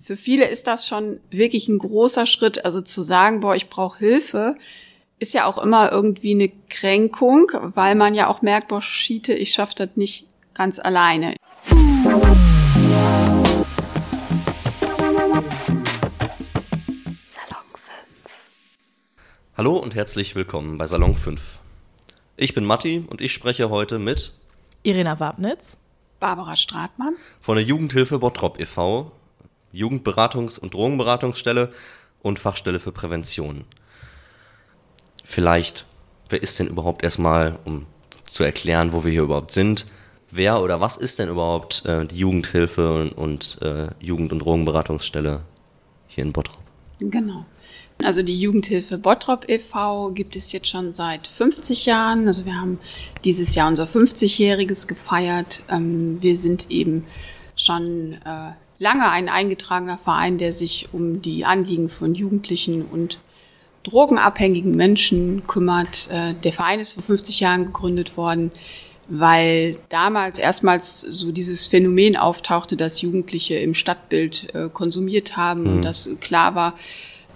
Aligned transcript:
für 0.00 0.16
viele 0.16 0.46
ist 0.46 0.66
das 0.66 0.86
schon 0.86 1.20
wirklich 1.30 1.68
ein 1.68 1.78
großer 1.78 2.26
Schritt. 2.26 2.64
Also 2.64 2.80
zu 2.80 3.02
sagen, 3.02 3.40
boah, 3.40 3.54
ich 3.54 3.68
brauche 3.68 3.98
Hilfe, 3.98 4.56
ist 5.18 5.34
ja 5.34 5.46
auch 5.46 5.58
immer 5.58 5.90
irgendwie 5.90 6.32
eine 6.32 6.50
Kränkung, 6.70 7.50
weil 7.74 7.94
man 7.94 8.14
ja 8.14 8.28
auch 8.28 8.42
merkt, 8.42 8.68
boah, 8.68 8.80
Schiete, 8.80 9.34
ich 9.34 9.52
schaffe 9.52 9.74
das 9.76 9.90
nicht 9.96 10.26
ganz 10.54 10.78
alleine. 10.78 11.34
Salon 17.26 17.64
5. 17.74 17.92
Hallo 19.56 19.76
und 19.78 19.94
herzlich 19.94 20.36
willkommen 20.36 20.78
bei 20.78 20.86
Salon 20.86 21.14
5. 21.14 21.58
Ich 22.36 22.54
bin 22.54 22.64
Matti 22.64 23.04
und 23.08 23.20
ich 23.20 23.32
spreche 23.32 23.70
heute 23.70 23.98
mit 23.98 24.32
Irina 24.84 25.18
Wabnitz, 25.18 25.76
Barbara 26.20 26.54
Stratmann 26.54 27.16
von 27.40 27.56
der 27.56 27.64
Jugendhilfe 27.64 28.20
Bottrop 28.20 28.60
e.V., 28.60 29.10
Jugendberatungs- 29.74 30.58
und 30.58 30.74
Drogenberatungsstelle 30.74 31.70
und 32.22 32.38
Fachstelle 32.38 32.78
für 32.78 32.92
Prävention. 32.92 33.64
Vielleicht, 35.24 35.86
wer 36.28 36.42
ist 36.42 36.58
denn 36.58 36.68
überhaupt 36.68 37.04
erstmal, 37.04 37.58
um 37.64 37.86
zu 38.26 38.44
erklären, 38.44 38.92
wo 38.92 39.04
wir 39.04 39.12
hier 39.12 39.22
überhaupt 39.22 39.52
sind, 39.52 39.86
wer 40.30 40.62
oder 40.62 40.80
was 40.80 40.96
ist 40.96 41.18
denn 41.18 41.28
überhaupt 41.28 41.84
äh, 41.86 42.06
die 42.06 42.18
Jugendhilfe 42.18 42.94
und, 42.94 43.12
und 43.12 43.58
äh, 43.62 43.88
Jugend- 44.00 44.32
und 44.32 44.40
Drogenberatungsstelle 44.40 45.42
hier 46.06 46.24
in 46.24 46.32
Bottrop? 46.32 46.62
Genau. 47.00 47.44
Also 48.04 48.22
die 48.22 48.40
Jugendhilfe 48.40 48.96
Bottrop 48.96 49.48
e.V. 49.48 50.12
gibt 50.12 50.36
es 50.36 50.52
jetzt 50.52 50.68
schon 50.68 50.92
seit 50.92 51.26
50 51.26 51.86
Jahren. 51.86 52.28
Also 52.28 52.44
wir 52.44 52.54
haben 52.54 52.78
dieses 53.24 53.54
Jahr 53.54 53.68
unser 53.68 53.84
50-jähriges 53.84 54.86
gefeiert. 54.86 55.62
Ähm, 55.68 56.18
wir 56.20 56.36
sind 56.36 56.70
eben 56.70 57.04
schon 57.56 58.14
äh, 58.24 58.52
lange 58.78 59.10
ein 59.10 59.28
eingetragener 59.28 59.98
Verein, 59.98 60.38
der 60.38 60.52
sich 60.52 60.88
um 60.92 61.20
die 61.22 61.44
Anliegen 61.44 61.88
von 61.88 62.14
Jugendlichen 62.14 62.84
und 62.84 63.18
drogenabhängigen 63.82 64.74
Menschen 64.74 65.46
kümmert. 65.46 66.08
Äh, 66.10 66.34
der 66.34 66.52
Verein 66.52 66.80
ist 66.80 66.92
vor 66.92 67.02
50 67.02 67.40
Jahren 67.40 67.66
gegründet 67.66 68.16
worden, 68.16 68.52
weil 69.08 69.78
damals 69.88 70.38
erstmals 70.38 71.00
so 71.00 71.32
dieses 71.32 71.66
Phänomen 71.66 72.16
auftauchte, 72.16 72.76
dass 72.76 73.00
Jugendliche 73.00 73.56
im 73.56 73.74
Stadtbild 73.74 74.54
äh, 74.54 74.68
konsumiert 74.68 75.36
haben 75.36 75.62
mhm. 75.62 75.70
und 75.70 75.82
dass 75.82 76.08
klar 76.20 76.54
war, 76.54 76.74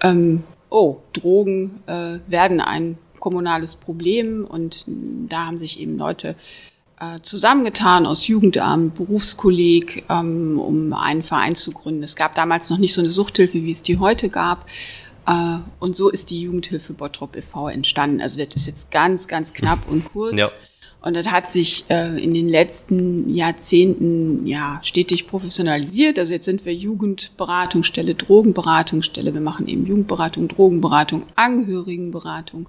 ähm, 0.03 0.45
oh, 0.69 0.99
Drogen 1.13 1.83
äh, 1.87 2.19
werden 2.27 2.61
ein 2.61 2.99
kommunales 3.19 3.77
Problem 3.77 4.45
und 4.45 4.85
da 5.29 5.47
haben 5.47 5.59
sich 5.59 5.81
eben 5.81 5.97
Leute 5.97 6.35
zusammengetan 7.23 8.07
aus 8.07 8.27
Jugendamt, 8.27 8.95
Berufskolleg, 8.95 10.05
ähm, 10.09 10.59
um 10.59 10.93
einen 10.93 11.23
Verein 11.23 11.55
zu 11.55 11.73
gründen. 11.73 12.03
Es 12.03 12.17
gab 12.17 12.35
damals 12.35 12.71
noch 12.71 12.79
nicht 12.79 12.95
so 12.95 13.01
eine 13.01 13.11
Suchthilfe, 13.11 13.63
wie 13.63 13.71
es 13.71 13.83
die 13.83 13.99
heute 13.99 14.29
gab. 14.29 14.67
Äh, 15.27 15.59
und 15.81 15.97
so 15.97 16.11
ist 16.11 16.31
die 16.31 16.43
Jugendhilfe 16.43 16.93
Bottrop 16.93 17.37
e.V. 17.37 17.69
entstanden. 17.69 18.21
Also 18.21 18.43
das 18.45 18.55
ist 18.55 18.67
jetzt 18.67 18.91
ganz, 18.91 19.29
ganz 19.29 19.53
knapp 19.53 19.81
und 19.89 20.05
kurz. 20.13 20.35
Ja. 20.35 20.49
Und 21.01 21.15
das 21.15 21.29
hat 21.29 21.51
sich 21.51 21.85
äh, 21.91 22.23
in 22.23 22.33
den 22.33 22.49
letzten 22.49 23.35
Jahrzehnten 23.35 24.47
ja 24.47 24.79
stetig 24.83 25.27
professionalisiert. 25.27 26.19
Also 26.19 26.33
jetzt 26.33 26.45
sind 26.45 26.65
wir 26.65 26.73
Jugendberatungsstelle, 26.73 28.15
Drogenberatungsstelle. 28.15 29.35
Wir 29.35 29.41
machen 29.41 29.67
eben 29.67 29.85
Jugendberatung, 29.85 30.47
Drogenberatung, 30.47 31.25
Angehörigenberatung. 31.35 32.69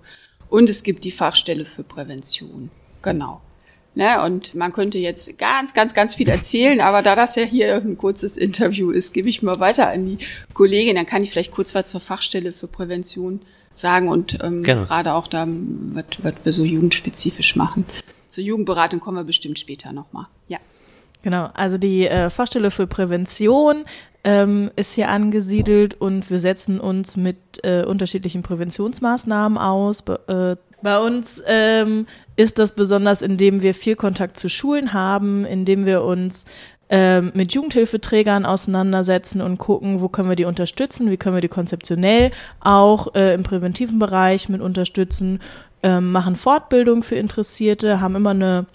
Und 0.49 0.69
es 0.69 0.81
gibt 0.81 1.03
die 1.03 1.11
Fachstelle 1.11 1.65
für 1.65 1.83
Prävention. 1.83 2.71
Genau. 3.03 3.41
Ne, 3.95 4.23
und 4.23 4.55
man 4.55 4.73
könnte 4.73 4.97
jetzt 4.97 5.37
ganz, 5.37 5.75
ganz, 5.75 5.93
ganz 5.93 6.15
viel 6.15 6.27
erzählen, 6.27 6.81
aber 6.81 7.03
da 7.03 7.15
das 7.15 7.35
ja 7.35 7.43
hier 7.43 7.75
ein 7.75 7.95
kurzes 7.95 8.37
Interview 8.37 8.89
ist, 8.89 9.13
gebe 9.13 9.29
ich 9.29 9.43
mal 9.43 9.59
weiter 9.59 9.89
an 9.91 10.07
die 10.07 10.17
Kollegin. 10.55 10.95
Dann 10.95 11.05
kann 11.05 11.21
ich 11.21 11.29
vielleicht 11.29 11.51
kurz 11.51 11.75
was 11.75 11.85
zur 11.85 12.01
Fachstelle 12.01 12.53
für 12.53 12.67
Prävention 12.67 13.41
sagen 13.75 14.09
und 14.09 14.39
ähm, 14.43 14.63
gerade 14.63 15.13
auch 15.13 15.27
da, 15.27 15.47
was, 15.47 16.05
wir 16.43 16.53
so 16.53 16.63
jugendspezifisch 16.63 17.55
machen. 17.55 17.85
Zur 18.27 18.43
Jugendberatung 18.43 18.99
kommen 18.99 19.17
wir 19.17 19.23
bestimmt 19.23 19.59
später 19.59 19.93
nochmal. 19.93 20.25
Ja. 20.47 20.57
Genau, 21.21 21.49
also 21.53 21.77
die 21.77 22.07
äh, 22.07 22.31
Fachstelle 22.31 22.71
für 22.71 22.87
Prävention 22.87 23.85
ähm, 24.23 24.71
ist 24.75 24.93
hier 24.93 25.09
angesiedelt 25.09 25.93
und 25.93 26.29
wir 26.31 26.39
setzen 26.39 26.79
uns 26.79 27.15
mit 27.15 27.37
äh, 27.63 27.83
unterschiedlichen 27.83 28.41
Präventionsmaßnahmen 28.41 29.57
aus. 29.57 30.01
Be 30.01 30.57
äh, 30.57 30.72
bei 30.83 30.99
uns 30.99 31.41
ähm, 31.47 32.05
ist 32.35 32.59
das 32.59 32.73
besonders, 32.73 33.21
indem 33.21 33.61
wir 33.61 33.73
viel 33.73 33.95
Kontakt 33.95 34.37
zu 34.37 34.49
Schulen 34.49 34.93
haben, 34.93 35.45
indem 35.45 35.85
wir 35.85 36.03
uns 36.03 36.45
ähm, 36.89 37.31
mit 37.33 37.53
Jugendhilfeträgern 37.53 38.45
auseinandersetzen 38.45 39.41
und 39.41 39.57
gucken, 39.57 40.01
wo 40.01 40.09
können 40.09 40.29
wir 40.29 40.35
die 40.35 40.45
unterstützen, 40.45 41.09
wie 41.09 41.17
können 41.17 41.35
wir 41.35 41.41
die 41.41 41.47
konzeptionell 41.47 42.31
auch 42.59 43.15
äh, 43.15 43.33
im 43.33 43.43
präventiven 43.43 43.97
Bereich 43.97 44.49
mit 44.49 44.61
unterstützen, 44.61 45.39
ähm, 45.81 46.11
machen 46.11 46.35
Fortbildung 46.35 47.01
für 47.01 47.15
Interessierte, 47.15 48.01
haben 48.01 48.15
immer 48.15 48.31
eine 48.31 48.65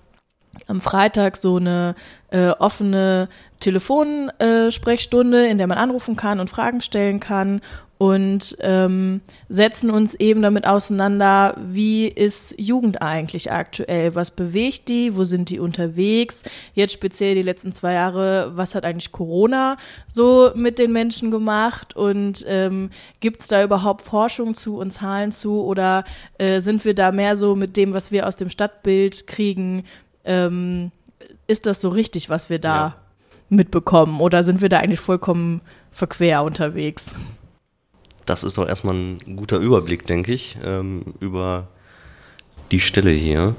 am 0.66 0.80
Freitag 0.80 1.36
so 1.36 1.56
eine 1.56 1.94
äh, 2.30 2.48
offene 2.48 3.28
Telefonsprechstunde, 3.60 5.46
äh, 5.46 5.50
in 5.50 5.58
der 5.58 5.68
man 5.68 5.78
anrufen 5.78 6.16
kann 6.16 6.40
und 6.40 6.50
Fragen 6.50 6.80
stellen 6.80 7.20
kann 7.20 7.60
und 7.98 8.56
ähm, 8.60 9.20
setzen 9.48 9.90
uns 9.90 10.14
eben 10.14 10.40
damit 10.40 10.68
auseinander, 10.68 11.56
wie 11.60 12.06
ist 12.06 12.54
Jugend 12.56 13.02
eigentlich 13.02 13.50
aktuell? 13.50 14.14
Was 14.14 14.30
bewegt 14.30 14.88
die? 14.88 15.16
Wo 15.16 15.24
sind 15.24 15.50
die 15.50 15.58
unterwegs? 15.58 16.44
Jetzt 16.74 16.92
speziell 16.92 17.34
die 17.34 17.42
letzten 17.42 17.72
zwei 17.72 17.94
Jahre, 17.94 18.52
was 18.54 18.76
hat 18.76 18.84
eigentlich 18.84 19.10
Corona 19.10 19.76
so 20.06 20.52
mit 20.54 20.78
den 20.78 20.92
Menschen 20.92 21.32
gemacht? 21.32 21.96
Und 21.96 22.44
ähm, 22.46 22.90
gibt 23.18 23.40
es 23.40 23.48
da 23.48 23.64
überhaupt 23.64 24.02
Forschung 24.02 24.54
zu 24.54 24.78
und 24.78 24.92
Zahlen 24.92 25.32
zu? 25.32 25.60
Oder 25.64 26.04
äh, 26.38 26.60
sind 26.60 26.84
wir 26.84 26.94
da 26.94 27.10
mehr 27.10 27.36
so 27.36 27.56
mit 27.56 27.76
dem, 27.76 27.94
was 27.94 28.12
wir 28.12 28.28
aus 28.28 28.36
dem 28.36 28.48
Stadtbild 28.48 29.26
kriegen? 29.26 29.82
Ähm, 30.24 30.92
ist 31.48 31.66
das 31.66 31.80
so 31.80 31.88
richtig, 31.88 32.30
was 32.30 32.48
wir 32.48 32.60
da 32.60 32.76
ja. 32.76 32.96
mitbekommen? 33.48 34.20
Oder 34.20 34.44
sind 34.44 34.60
wir 34.60 34.68
da 34.68 34.78
eigentlich 34.78 35.00
vollkommen 35.00 35.62
verquer 35.90 36.44
unterwegs? 36.44 37.16
Das 38.28 38.44
ist 38.44 38.58
doch 38.58 38.68
erstmal 38.68 38.94
ein 38.94 39.36
guter 39.36 39.58
Überblick, 39.58 40.06
denke 40.06 40.32
ich, 40.32 40.58
ähm, 40.62 41.14
über 41.20 41.68
die 42.70 42.80
Stelle 42.80 43.10
hier. 43.10 43.56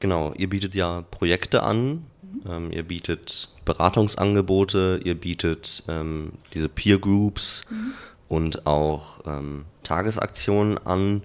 Genau, 0.00 0.32
ihr 0.34 0.50
bietet 0.50 0.74
ja 0.74 1.02
Projekte 1.10 1.62
an, 1.62 2.04
ähm, 2.46 2.70
ihr 2.70 2.82
bietet 2.82 3.48
Beratungsangebote, 3.64 5.00
ihr 5.02 5.14
bietet 5.14 5.84
ähm, 5.88 6.32
diese 6.52 6.68
Peer 6.68 6.98
Groups 6.98 7.64
mhm. 7.70 7.92
und 8.28 8.66
auch 8.66 9.20
ähm, 9.26 9.64
Tagesaktionen 9.82 10.78
an. 10.78 11.22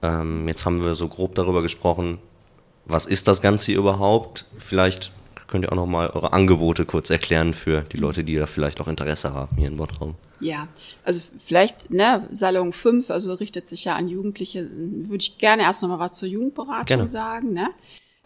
Ähm, 0.00 0.48
jetzt 0.48 0.64
haben 0.64 0.82
wir 0.82 0.94
so 0.94 1.08
grob 1.08 1.34
darüber 1.34 1.60
gesprochen, 1.60 2.18
was 2.86 3.04
ist 3.04 3.28
das 3.28 3.42
Ganze 3.42 3.72
überhaupt? 3.72 4.46
Vielleicht 4.56 5.12
könnt 5.48 5.64
ihr 5.64 5.72
auch 5.72 5.76
noch 5.76 5.86
mal 5.86 6.08
eure 6.10 6.32
Angebote 6.32 6.84
kurz 6.84 7.10
erklären 7.10 7.54
für 7.54 7.82
die 7.82 7.96
Leute, 7.96 8.22
die 8.22 8.36
da 8.36 8.46
vielleicht 8.46 8.80
auch 8.80 8.88
Interesse 8.88 9.32
haben 9.32 9.56
hier 9.56 9.68
in 9.68 9.76
Bottrop. 9.76 10.14
Ja, 10.40 10.68
also 11.04 11.20
vielleicht, 11.38 11.90
ne, 11.90 12.28
Salon 12.30 12.72
5, 12.72 13.10
also 13.10 13.34
richtet 13.34 13.66
sich 13.66 13.84
ja 13.84 13.96
an 13.96 14.08
Jugendliche, 14.08 14.68
würde 14.70 15.22
ich 15.22 15.38
gerne 15.38 15.62
erst 15.62 15.82
noch 15.82 15.88
mal 15.88 15.98
was 15.98 16.12
zur 16.12 16.28
Jugendberatung 16.28 16.84
gerne. 16.84 17.08
sagen, 17.08 17.52
ne? 17.52 17.70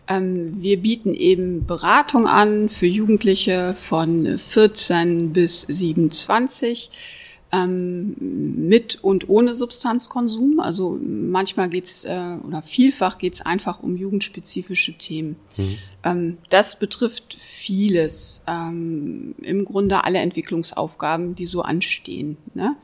Ähm, 0.08 0.60
wir 0.60 0.78
bieten 0.78 1.14
eben 1.14 1.64
Beratung 1.64 2.26
an 2.26 2.68
für 2.68 2.86
Jugendliche 2.86 3.74
von 3.76 4.36
14 4.36 5.32
bis 5.32 5.62
27 5.62 6.90
ähm, 7.52 8.16
mit 8.18 9.02
und 9.02 9.28
ohne 9.28 9.54
Substanzkonsum. 9.54 10.58
Also 10.58 10.98
manchmal 11.02 11.68
geht's 11.68 12.04
äh, 12.04 12.36
oder 12.46 12.62
vielfach 12.62 13.18
geht's 13.18 13.42
einfach 13.42 13.82
um 13.82 13.96
jugendspezifische 13.96 14.94
Themen. 14.94 15.36
Mhm. 15.56 15.78
Ähm, 16.02 16.38
das 16.48 16.78
betrifft 16.78 17.34
vieles, 17.34 18.42
ähm, 18.46 19.34
im 19.42 19.64
Grunde 19.64 20.04
alle 20.04 20.18
Entwicklungsaufgaben, 20.18 21.34
die 21.34 21.46
so 21.46 21.60
anstehen. 21.62 22.38
Ne? 22.54 22.76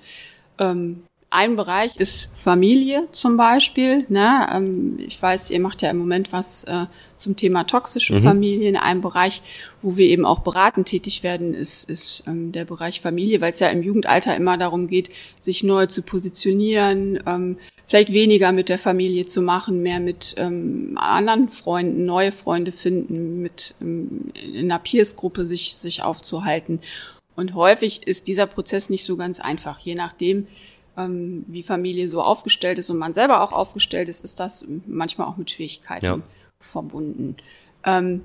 Ähm, 0.59 1.03
ein 1.31 1.57
Bereich 1.57 1.97
ist 1.97 2.31
Familie 2.35 3.07
zum 3.13 3.37
Beispiel. 3.37 4.07
Ne? 4.09 4.49
Ähm, 4.51 4.99
ich 4.99 5.21
weiß, 5.21 5.51
ihr 5.51 5.61
macht 5.61 5.83
ja 5.83 5.91
im 5.91 5.99
Moment 5.99 6.33
was 6.33 6.65
äh, 6.65 6.87
zum 7.17 7.37
Thema 7.37 7.65
toxische 7.65 8.15
mhm. 8.15 8.23
Familien. 8.23 8.77
Ein 8.77 9.03
Bereich, 9.03 9.43
wo 9.83 9.97
wir 9.99 10.07
eben 10.07 10.25
auch 10.25 10.41
beratend 10.41 10.89
tätig 10.89 11.23
werden, 11.23 11.53
ist, 11.53 11.89
ist 11.89 12.25
ähm, 12.27 12.53
der 12.53 12.65
Bereich 12.65 13.03
Familie, 13.03 13.43
weil 13.43 13.51
es 13.51 13.59
ja 13.59 13.69
im 13.69 13.83
Jugendalter 13.83 14.35
immer 14.37 14.57
darum 14.57 14.89
geht, 14.89 15.11
sich 15.39 15.63
neu 15.63 15.87
zu 15.87 16.01
positionieren, 16.01 17.23
ähm, 17.27 17.59
vielleicht 17.87 18.13
weniger 18.13 18.53
mit 18.53 18.71
der 18.71 18.79
Familie 18.79 19.27
zu 19.27 19.43
machen, 19.43 19.83
mehr 19.83 19.99
mit 19.99 20.37
anderen 20.37 21.49
Freunden, 21.49 22.05
neue 22.05 22.33
Freunde 22.33 22.71
finden, 22.71 23.41
mit 23.41 23.75
in 23.81 24.31
einer 24.59 24.79
Peers-Gruppe 24.79 25.47
sich, 25.47 25.75
sich 25.79 26.03
aufzuhalten. 26.03 26.81
Und 27.35 27.55
häufig 27.55 28.07
ist 28.07 28.29
dieser 28.29 28.47
Prozess 28.47 28.91
nicht 28.91 29.07
so 29.07 29.17
ganz 29.17 29.41
einfach, 29.41 29.79
je 29.79 29.95
nachdem, 29.95 30.47
ähm, 30.99 31.45
wie 31.47 31.63
Familie 31.63 32.09
so 32.09 32.21
aufgestellt 32.21 32.79
ist 32.79 32.91
und 32.91 32.99
man 32.99 33.15
selber 33.15 33.43
auch 33.43 33.53
aufgestellt 33.53 34.09
ist, 34.09 34.25
ist 34.25 34.39
das 34.41 34.67
manchmal 34.87 35.29
auch 35.29 35.39
mit 35.39 35.51
Schwierigkeiten 35.51 36.05
ja. 36.05 36.21
verbunden. 36.61 37.37
Ähm, 37.85 38.23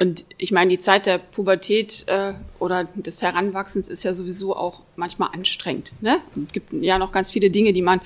Und 0.00 0.24
ich 0.36 0.52
meine, 0.52 0.70
die 0.70 0.78
Zeit 0.78 1.06
der 1.06 1.18
Pubertät 1.18 2.04
äh, 2.06 2.34
oder 2.60 2.84
des 2.84 3.20
Heranwachsens 3.20 3.88
ist 3.88 4.04
ja 4.04 4.14
sowieso 4.14 4.54
auch 4.54 4.82
manchmal 4.94 5.30
anstrengend. 5.32 5.92
Ne? 6.00 6.18
Es 6.46 6.52
gibt 6.52 6.72
ja 6.72 6.98
noch 6.98 7.10
ganz 7.10 7.32
viele 7.32 7.50
Dinge, 7.50 7.72
die 7.72 7.82
man 7.82 8.00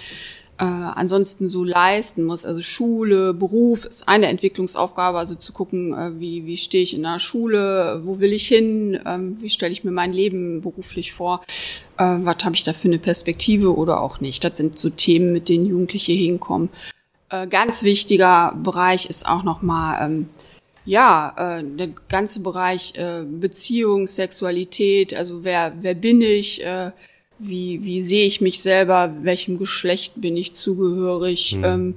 äh, 0.58 0.64
ansonsten 0.64 1.48
so 1.48 1.64
leisten 1.64 2.24
muss. 2.24 2.44
Also 2.44 2.62
Schule, 2.62 3.34
Beruf 3.34 3.84
ist 3.84 4.08
eine 4.08 4.26
Entwicklungsaufgabe, 4.26 5.18
also 5.18 5.34
zu 5.34 5.52
gucken, 5.52 5.94
äh, 5.94 6.20
wie, 6.20 6.46
wie 6.46 6.56
stehe 6.56 6.82
ich 6.82 6.94
in 6.94 7.02
der 7.02 7.18
Schule, 7.18 8.02
wo 8.04 8.20
will 8.20 8.32
ich 8.32 8.48
hin, 8.48 9.00
ähm, 9.06 9.38
wie 9.40 9.48
stelle 9.48 9.72
ich 9.72 9.82
mir 9.82 9.90
mein 9.90 10.12
Leben 10.12 10.60
beruflich 10.60 11.12
vor, 11.12 11.42
äh, 11.96 12.04
was 12.04 12.44
habe 12.44 12.54
ich 12.54 12.64
da 12.64 12.72
für 12.72 12.88
eine 12.88 12.98
Perspektive 12.98 13.74
oder 13.74 14.00
auch 14.00 14.20
nicht. 14.20 14.44
Das 14.44 14.56
sind 14.56 14.78
so 14.78 14.90
Themen, 14.90 15.32
mit 15.32 15.48
denen 15.48 15.66
Jugendliche 15.66 16.12
hinkommen. 16.12 16.68
Äh, 17.30 17.46
ganz 17.46 17.82
wichtiger 17.82 18.54
Bereich 18.62 19.06
ist 19.06 19.26
auch 19.26 19.42
nochmal, 19.42 20.06
ähm, 20.06 20.28
ja, 20.84 21.58
äh, 21.60 21.64
der 21.64 21.88
ganze 22.08 22.40
Bereich 22.40 22.94
äh, 22.96 23.22
Beziehung, 23.24 24.06
Sexualität, 24.06 25.14
also 25.14 25.44
wer, 25.44 25.72
wer 25.80 25.94
bin 25.94 26.20
ich, 26.20 26.62
äh, 26.64 26.90
wie, 27.42 27.84
wie 27.84 28.02
sehe 28.02 28.26
ich 28.26 28.40
mich 28.40 28.62
selber, 28.62 29.14
welchem 29.22 29.58
Geschlecht 29.58 30.20
bin 30.20 30.36
ich 30.36 30.54
zugehörig, 30.54 31.56
mhm. 31.56 31.64
ähm, 31.64 31.94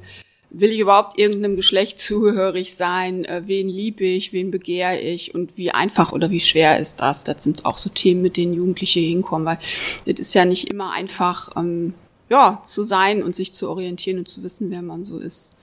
will 0.49 0.71
ich 0.71 0.79
überhaupt 0.79 1.17
irgendeinem 1.17 1.55
Geschlecht 1.55 1.99
zugehörig 1.99 2.75
sein, 2.75 3.25
äh, 3.25 3.43
wen 3.45 3.69
liebe 3.69 4.03
ich, 4.03 4.33
wen 4.33 4.51
begehre 4.51 4.99
ich 4.99 5.35
und 5.35 5.57
wie 5.57 5.71
einfach 5.71 6.11
oder 6.11 6.29
wie 6.29 6.39
schwer 6.39 6.79
ist 6.79 7.01
das? 7.01 7.23
Das 7.23 7.43
sind 7.43 7.65
auch 7.65 7.77
so 7.77 7.89
Themen, 7.89 8.21
mit 8.21 8.37
denen 8.37 8.53
Jugendliche 8.53 8.99
hinkommen, 8.99 9.45
weil 9.45 9.57
es 10.05 10.19
ist 10.19 10.35
ja 10.35 10.45
nicht 10.45 10.69
immer 10.69 10.91
einfach, 10.91 11.55
ähm, 11.55 11.93
ja, 12.29 12.61
zu 12.65 12.83
sein 12.83 13.23
und 13.23 13.35
sich 13.35 13.53
zu 13.53 13.69
orientieren 13.69 14.19
und 14.19 14.27
zu 14.27 14.41
wissen, 14.43 14.71
wer 14.71 14.81
man 14.81 15.03
so 15.03 15.19
ist. 15.19 15.55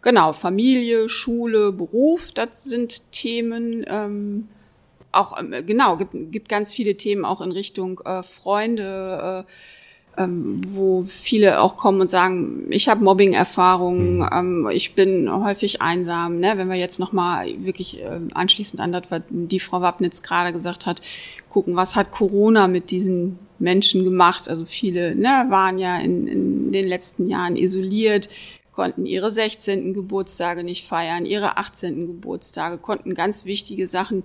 Genau, 0.00 0.32
Familie, 0.32 1.08
Schule, 1.08 1.72
Beruf, 1.72 2.32
das 2.32 2.64
sind 2.64 3.02
Themen, 3.10 3.84
ähm, 3.88 4.48
auch, 5.12 5.38
ähm, 5.38 5.54
genau, 5.66 5.96
gibt, 5.96 6.12
gibt 6.32 6.48
ganz 6.48 6.74
viele 6.74 6.96
Themen 6.96 7.24
auch 7.24 7.40
in 7.40 7.52
Richtung 7.52 8.00
äh, 8.04 8.22
Freunde, 8.22 9.44
äh, 9.46 9.52
ähm, 10.18 10.62
wo 10.68 11.04
viele 11.06 11.60
auch 11.60 11.76
kommen 11.76 12.00
und 12.00 12.10
sagen, 12.10 12.66
ich 12.70 12.88
habe 12.88 13.04
Mobbing-Erfahrungen, 13.04 14.18
mhm. 14.18 14.28
ähm, 14.32 14.70
ich 14.72 14.94
bin 14.94 15.30
häufig 15.32 15.80
einsam. 15.80 16.40
Ne? 16.40 16.54
Wenn 16.56 16.68
wir 16.68 16.76
jetzt 16.76 16.98
nochmal 16.98 17.54
wirklich 17.64 18.04
äh, 18.04 18.20
anschließend 18.34 18.80
an 18.80 18.92
das, 18.92 19.04
was 19.10 19.22
die 19.28 19.60
Frau 19.60 19.80
Wappnitz 19.80 20.22
gerade 20.22 20.52
gesagt 20.52 20.86
hat, 20.86 21.00
gucken, 21.48 21.76
was 21.76 21.94
hat 21.94 22.10
Corona 22.10 22.66
mit 22.66 22.90
diesen 22.90 23.38
Menschen 23.58 24.04
gemacht? 24.04 24.48
Also 24.48 24.66
viele 24.66 25.14
ne, 25.14 25.46
waren 25.48 25.78
ja 25.78 25.98
in, 25.98 26.26
in 26.26 26.72
den 26.72 26.86
letzten 26.86 27.28
Jahren 27.28 27.56
isoliert, 27.56 28.28
konnten 28.72 29.06
ihre 29.06 29.30
16. 29.30 29.94
Geburtstage 29.94 30.64
nicht 30.64 30.86
feiern, 30.86 31.26
ihre 31.26 31.58
18. 31.58 32.06
Geburtstage, 32.06 32.78
konnten 32.78 33.14
ganz 33.14 33.44
wichtige 33.44 33.86
Sachen 33.86 34.24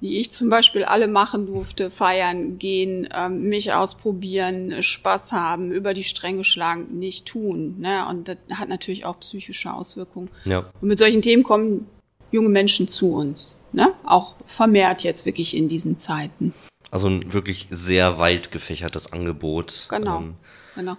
die 0.00 0.18
ich 0.18 0.30
zum 0.30 0.48
Beispiel 0.48 0.84
alle 0.84 1.08
machen 1.08 1.46
durfte, 1.46 1.90
feiern, 1.90 2.58
gehen, 2.58 3.08
ähm, 3.12 3.42
mich 3.48 3.72
ausprobieren, 3.72 4.82
Spaß 4.82 5.32
haben, 5.32 5.70
über 5.72 5.94
die 5.94 6.04
Stränge 6.04 6.44
schlagen, 6.44 6.98
nicht 6.98 7.26
tun. 7.26 7.76
Ne? 7.78 8.06
Und 8.08 8.28
das 8.28 8.38
hat 8.54 8.68
natürlich 8.68 9.04
auch 9.04 9.20
psychische 9.20 9.72
Auswirkungen. 9.72 10.30
Ja. 10.44 10.70
Und 10.80 10.88
mit 10.88 10.98
solchen 10.98 11.22
Themen 11.22 11.42
kommen 11.42 11.86
junge 12.30 12.48
Menschen 12.48 12.88
zu 12.88 13.12
uns. 13.12 13.62
Ne? 13.72 13.92
Auch 14.04 14.36
vermehrt 14.46 15.02
jetzt 15.02 15.26
wirklich 15.26 15.56
in 15.56 15.68
diesen 15.68 15.98
Zeiten. 15.98 16.54
Also 16.90 17.08
ein 17.08 17.32
wirklich 17.32 17.68
sehr 17.70 18.18
weit 18.18 18.50
gefächertes 18.50 19.12
Angebot. 19.12 19.86
Genau. 19.90 20.18
Ähm, 20.18 20.34
genau. 20.74 20.96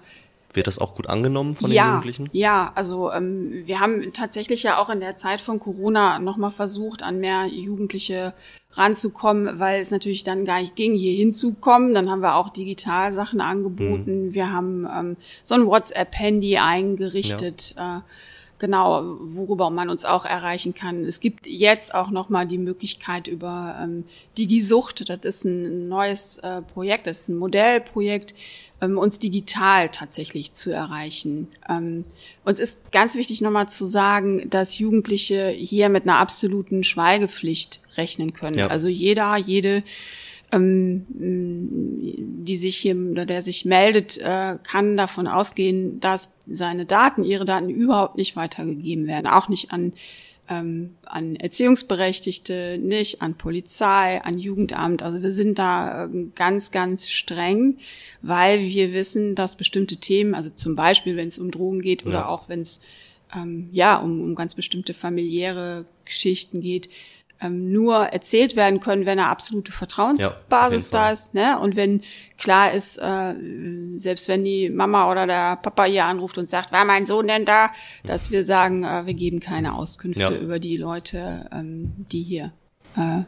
Wird 0.54 0.68
das 0.68 0.80
auch 0.80 0.96
gut 0.96 1.08
angenommen 1.08 1.56
von 1.56 1.72
ja, 1.72 1.84
den 1.84 1.90
Jugendlichen? 1.90 2.30
Ja, 2.34 2.72
also 2.76 3.12
ähm, 3.12 3.64
wir 3.66 3.80
haben 3.80 4.12
tatsächlich 4.14 4.64
ja 4.64 4.78
auch 4.78 4.90
in 4.90 5.00
der 5.00 5.16
Zeit 5.16 5.40
von 5.40 5.60
Corona 5.60 6.20
nochmal 6.20 6.52
versucht, 6.52 7.04
an 7.04 7.20
mehr 7.20 7.46
Jugendliche 7.46 8.34
ranzukommen, 8.74 9.60
weil 9.60 9.82
es 9.82 9.92
natürlich 9.92 10.24
dann 10.24 10.46
gar 10.46 10.62
nicht 10.62 10.76
ging, 10.76 10.96
hier 10.96 11.14
hinzukommen. 11.14 11.94
Dann 11.94 12.10
haben 12.10 12.22
wir 12.22 12.36
auch 12.36 12.50
digital 12.50 13.14
Sachen 13.14 13.42
angeboten. 13.42 14.28
Mhm. 14.28 14.34
Wir 14.34 14.52
haben 14.52 14.88
ähm, 14.94 15.18
so 15.44 15.56
ein 15.56 15.66
WhatsApp-Handy 15.66 16.58
eingerichtet. 16.58 17.76
Ja. 17.76 17.98
Äh, 17.98 18.02
genau, 18.60 19.18
worüber 19.20 19.72
man 19.72 19.90
uns 19.90 20.06
auch 20.06 20.24
erreichen 20.24 20.74
kann. 20.74 21.04
Es 21.04 21.20
gibt 21.20 21.48
jetzt 21.48 21.94
auch 21.94 22.12
nochmal 22.12 22.48
die 22.48 22.60
Möglichkeit 22.60 23.28
über 23.28 23.78
ähm, 23.82 24.06
Digisucht, 24.38 25.10
das 25.10 25.20
ist 25.26 25.46
ein 25.46 25.90
neues 25.90 26.38
äh, 26.38 26.62
Projekt, 26.62 27.08
das 27.08 27.22
ist 27.22 27.30
ein 27.30 27.38
Modellprojekt, 27.38 28.36
uns 28.82 29.20
digital 29.20 29.90
tatsächlich 29.90 30.54
zu 30.54 30.72
erreichen. 30.72 31.48
Ähm, 31.70 32.04
uns 32.44 32.60
ist 32.60 32.92
ganz 32.92 33.16
wichtig 33.16 33.42
nochmal 33.42 33.70
zu 33.70 33.86
sagen, 33.86 34.50
dass 34.50 34.80
Jugendliche 34.80 35.50
hier 35.50 35.90
mit 35.90 36.04
einer 36.04 36.18
absoluten 36.18 36.84
Schweigepflicht 36.84 37.80
rechnen 37.96 38.34
können. 38.34 38.58
Ja. 38.58 38.68
Also 38.68 38.88
jeder, 38.88 39.38
jede, 39.38 39.84
ähm, 40.52 41.06
die 41.10 42.58
sich 42.58 42.78
hier 42.78 42.96
oder 42.96 43.26
der 43.26 43.44
sich 43.44 43.66
meldet, 43.66 44.18
äh, 44.18 44.58
kann 44.64 44.98
davon 44.98 45.28
ausgehen, 45.28 46.00
dass 46.00 46.34
seine 46.48 46.86
Daten, 46.86 47.24
ihre 47.24 47.46
Daten 47.46 47.70
überhaupt 47.70 48.18
nicht 48.18 48.36
weitergegeben 48.36 49.06
werden, 49.06 49.28
auch 49.28 49.48
nicht 49.48 49.72
an 49.72 49.94
ähm, 50.52 50.96
an 51.06 51.38
Erziehungsberechtigte, 51.38 52.78
nicht 52.78 53.22
an 53.22 53.36
Polizei, 53.36 54.22
an 54.22 54.38
Jugendamt. 54.38 55.02
Also 55.02 55.24
wir 55.24 55.32
sind 55.32 55.58
da 55.60 56.06
ähm, 56.06 56.34
ganz, 56.36 56.72
ganz 56.72 57.08
streng, 57.10 57.78
weil 58.22 58.60
wir 58.60 58.92
wissen, 58.92 59.34
dass 59.36 59.56
bestimmte 59.56 59.98
Themen, 59.98 60.36
also 60.36 60.50
zum 60.50 60.76
Beispiel, 60.76 61.16
wenn 61.16 61.30
es 61.30 61.40
um 61.40 61.52
Drogen 61.52 61.80
geht 61.80 62.06
oder 62.06 62.20
ja. 62.20 62.28
auch 62.28 62.50
wenn 62.50 62.60
es 62.60 62.82
ähm, 63.34 63.70
ja 63.72 63.96
um, 63.96 64.22
um 64.22 64.36
ganz 64.36 64.54
bestimmte 64.54 64.94
familiäre 64.94 65.86
Geschichten 66.04 66.60
geht, 66.60 66.90
ähm, 67.42 67.72
nur 67.72 67.98
erzählt 67.98 68.56
werden 68.56 68.80
können, 68.80 69.06
wenn 69.06 69.20
eine 69.20 69.28
absolute 69.28 69.72
Vertrauensbasis 69.72 70.86
ja, 70.86 70.92
da 70.92 71.12
ist. 71.12 71.34
Ne? 71.34 71.60
Und 71.60 71.76
wenn 71.76 72.02
klar 72.38 72.74
ist, 72.74 72.98
äh, 72.98 73.34
selbst 73.96 74.28
wenn 74.28 74.44
die 74.44 74.70
Mama 74.70 75.12
oder 75.12 75.28
der 75.28 75.56
Papa 75.58 75.86
hier 75.86 76.06
anruft 76.06 76.38
und 76.38 76.48
sagt, 76.48 76.72
war 76.72 76.86
mein 76.86 77.06
Sohn 77.06 77.28
denn 77.28 77.46
da, 77.46 77.72
dass 78.06 78.32
wir 78.32 78.44
sagen, 78.44 78.84
äh, 78.84 79.06
wir 79.06 79.14
geben 79.14 79.40
keine 79.40 79.76
Auskünfte 79.76 80.22
ja. 80.22 80.32
über 80.32 80.60
die 80.60 80.78
Leute, 80.78 81.50
ähm, 81.52 81.94
die 82.12 82.22
hier 82.22 82.52
äh, 82.96 83.24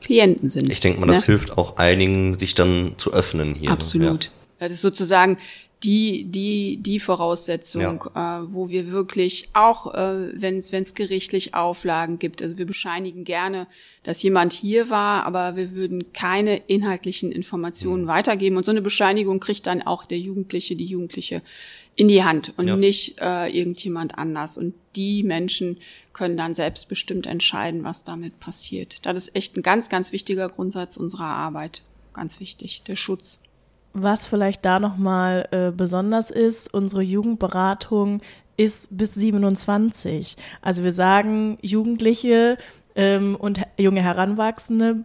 Klienten 0.00 0.48
sind. 0.48 0.70
Ich 0.70 0.80
denke 0.80 1.00
mal, 1.00 1.06
das 1.06 1.20
ne? 1.20 1.26
hilft 1.26 1.58
auch 1.58 1.76
einigen, 1.76 2.38
sich 2.38 2.54
dann 2.54 2.94
zu 2.96 3.12
öffnen 3.12 3.54
hier. 3.54 3.70
Absolut. 3.70 4.26
Ja. 4.26 4.30
Das 4.60 4.72
ist 4.72 4.80
sozusagen 4.80 5.38
die, 5.82 6.24
die, 6.24 6.76
die 6.76 7.00
Voraussetzung, 7.00 8.04
ja. 8.14 8.40
äh, 8.40 8.52
wo 8.52 8.68
wir 8.68 8.90
wirklich 8.90 9.48
auch, 9.54 9.94
äh, 9.94 10.38
wenn 10.38 10.58
es 10.58 10.94
gerichtlich 10.94 11.54
Auflagen 11.54 12.18
gibt, 12.18 12.42
also 12.42 12.58
wir 12.58 12.66
bescheinigen 12.66 13.24
gerne, 13.24 13.66
dass 14.02 14.22
jemand 14.22 14.52
hier 14.52 14.90
war, 14.90 15.24
aber 15.24 15.56
wir 15.56 15.74
würden 15.74 16.12
keine 16.12 16.58
inhaltlichen 16.66 17.32
Informationen 17.32 18.04
mhm. 18.04 18.08
weitergeben. 18.08 18.58
Und 18.58 18.66
so 18.66 18.72
eine 18.72 18.82
Bescheinigung 18.82 19.40
kriegt 19.40 19.66
dann 19.66 19.80
auch 19.80 20.04
der 20.04 20.18
Jugendliche, 20.18 20.76
die 20.76 20.84
Jugendliche 20.84 21.40
in 21.96 22.08
die 22.08 22.24
Hand 22.24 22.52
und 22.56 22.68
ja. 22.68 22.76
nicht 22.76 23.18
äh, 23.20 23.48
irgendjemand 23.48 24.18
anders. 24.18 24.58
Und 24.58 24.74
die 24.96 25.22
Menschen 25.22 25.78
können 26.12 26.36
dann 26.36 26.54
selbstbestimmt 26.54 27.26
entscheiden, 27.26 27.84
was 27.84 28.04
damit 28.04 28.38
passiert. 28.38 29.04
Das 29.06 29.16
ist 29.16 29.34
echt 29.34 29.56
ein 29.56 29.62
ganz, 29.62 29.88
ganz 29.88 30.12
wichtiger 30.12 30.48
Grundsatz 30.48 30.98
unserer 30.98 31.24
Arbeit. 31.24 31.82
Ganz 32.12 32.40
wichtig, 32.40 32.82
der 32.86 32.96
Schutz. 32.96 33.38
Was 33.92 34.26
vielleicht 34.26 34.64
da 34.64 34.78
nochmal 34.78 35.48
äh, 35.50 35.72
besonders 35.72 36.30
ist, 36.30 36.72
unsere 36.72 37.02
Jugendberatung 37.02 38.20
ist 38.56 38.96
bis 38.96 39.14
27. 39.14 40.36
Also 40.62 40.84
wir 40.84 40.92
sagen, 40.92 41.58
Jugendliche 41.62 42.58
ähm, 42.94 43.36
und 43.36 43.62
junge 43.78 44.02
Heranwachsende 44.02 45.04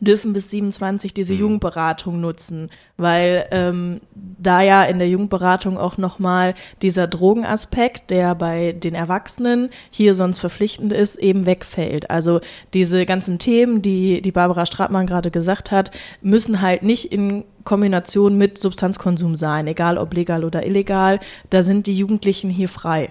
dürfen 0.00 0.32
bis 0.32 0.50
27 0.50 1.14
diese 1.14 1.34
mhm. 1.34 1.40
Jugendberatung 1.40 2.20
nutzen, 2.20 2.70
weil 2.96 3.46
ähm, 3.50 4.00
da 4.14 4.60
ja 4.60 4.84
in 4.84 4.98
der 4.98 5.08
Jugendberatung 5.08 5.78
auch 5.78 5.96
nochmal 5.96 6.54
dieser 6.82 7.06
Drogenaspekt, 7.06 8.10
der 8.10 8.34
bei 8.34 8.72
den 8.72 8.94
Erwachsenen 8.94 9.70
hier 9.90 10.14
sonst 10.14 10.38
verpflichtend 10.38 10.92
ist, 10.92 11.16
eben 11.16 11.46
wegfällt. 11.46 12.10
Also 12.10 12.40
diese 12.74 13.06
ganzen 13.06 13.38
Themen, 13.38 13.80
die 13.80 14.20
die 14.20 14.32
Barbara 14.32 14.66
Stratmann 14.66 15.06
gerade 15.06 15.30
gesagt 15.30 15.70
hat, 15.70 15.90
müssen 16.20 16.60
halt 16.60 16.82
nicht 16.82 17.12
in 17.12 17.44
Kombination 17.64 18.36
mit 18.36 18.58
Substanzkonsum 18.58 19.34
sein, 19.34 19.66
egal 19.66 19.98
ob 19.98 20.14
legal 20.14 20.44
oder 20.44 20.64
illegal. 20.66 21.20
Da 21.50 21.62
sind 21.62 21.86
die 21.86 21.96
Jugendlichen 21.96 22.50
hier 22.50 22.68
frei. 22.68 23.10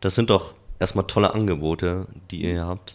Das 0.00 0.14
sind 0.14 0.30
doch 0.30 0.54
erstmal 0.78 1.06
tolle 1.06 1.34
Angebote, 1.34 2.06
die 2.30 2.42
ihr 2.42 2.64
habt. 2.64 2.94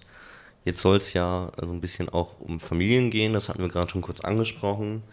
Jetzt 0.66 0.82
soll 0.82 0.98
es 0.98 1.14
ja 1.14 1.52
so 1.60 1.72
ein 1.72 1.82
bisschen 1.82 2.10
auch 2.10 2.40
um 2.40 2.60
Familien 2.60 3.10
gehen, 3.10 3.34
das 3.34 3.50
hatten 3.50 3.62
wir 3.62 3.68
gerade 3.68 3.92
schon 3.92 4.02
kurz 4.02 4.22
angesprochen. 4.22 5.04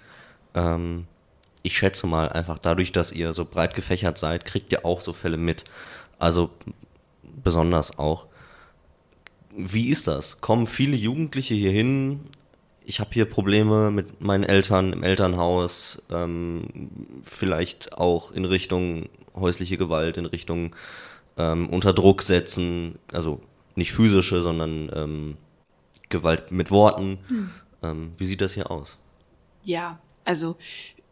Ähm, 0.54 1.06
ich 1.62 1.76
schätze 1.76 2.06
mal 2.06 2.28
einfach 2.28 2.58
dadurch, 2.58 2.92
dass 2.92 3.12
ihr 3.12 3.32
so 3.32 3.44
breit 3.44 3.74
gefächert 3.74 4.18
seid, 4.18 4.44
kriegt 4.44 4.72
ihr 4.72 4.84
auch 4.84 5.00
so 5.00 5.12
Fälle 5.12 5.36
mit. 5.36 5.64
Also 6.18 6.50
besonders 7.22 7.98
auch. 7.98 8.26
Wie 9.56 9.88
ist 9.88 10.06
das? 10.06 10.40
Kommen 10.40 10.66
viele 10.66 10.96
Jugendliche 10.96 11.54
hier 11.54 11.72
hin? 11.72 12.20
Ich 12.84 13.00
habe 13.00 13.10
hier 13.12 13.24
Probleme 13.24 13.90
mit 13.90 14.20
meinen 14.20 14.44
Eltern 14.44 14.92
im 14.92 15.02
Elternhaus, 15.02 16.02
ähm, 16.10 16.90
vielleicht 17.22 17.98
auch 17.98 18.32
in 18.32 18.44
Richtung 18.44 19.08
häusliche 19.34 19.76
Gewalt, 19.76 20.16
in 20.16 20.26
Richtung 20.26 20.74
ähm, 21.36 21.68
unter 21.68 21.92
Druck 21.92 22.22
setzen, 22.22 22.98
also 23.12 23.40
nicht 23.80 23.92
physische, 23.92 24.42
sondern 24.42 24.90
ähm, 24.94 25.36
Gewalt 26.10 26.52
mit 26.52 26.70
Worten. 26.70 27.18
Hm. 27.28 27.50
Ähm, 27.82 28.12
wie 28.18 28.26
sieht 28.26 28.40
das 28.40 28.54
hier 28.54 28.70
aus? 28.70 28.98
Ja, 29.64 29.98
also 30.24 30.56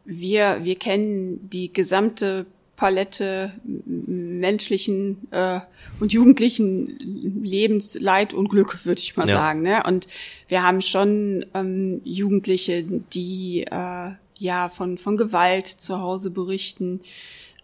wir, 0.04 0.60
wir 0.62 0.76
kennen 0.76 1.48
die 1.50 1.72
gesamte 1.72 2.46
Palette 2.76 3.52
menschlichen 3.64 5.26
äh, 5.32 5.60
und 5.98 6.12
jugendlichen 6.12 6.86
Lebensleid 7.42 8.34
und 8.34 8.48
Glück, 8.48 8.84
würde 8.84 9.00
ich 9.00 9.16
mal 9.16 9.28
ja. 9.28 9.34
sagen. 9.34 9.62
Ne? 9.62 9.82
Und 9.84 10.06
wir 10.46 10.62
haben 10.62 10.80
schon 10.80 11.44
ähm, 11.54 12.00
Jugendliche, 12.04 12.84
die 12.84 13.64
äh, 13.68 14.10
ja 14.38 14.68
von, 14.68 14.96
von 14.98 15.16
Gewalt 15.16 15.66
zu 15.66 15.98
Hause 15.98 16.30
berichten. 16.30 17.00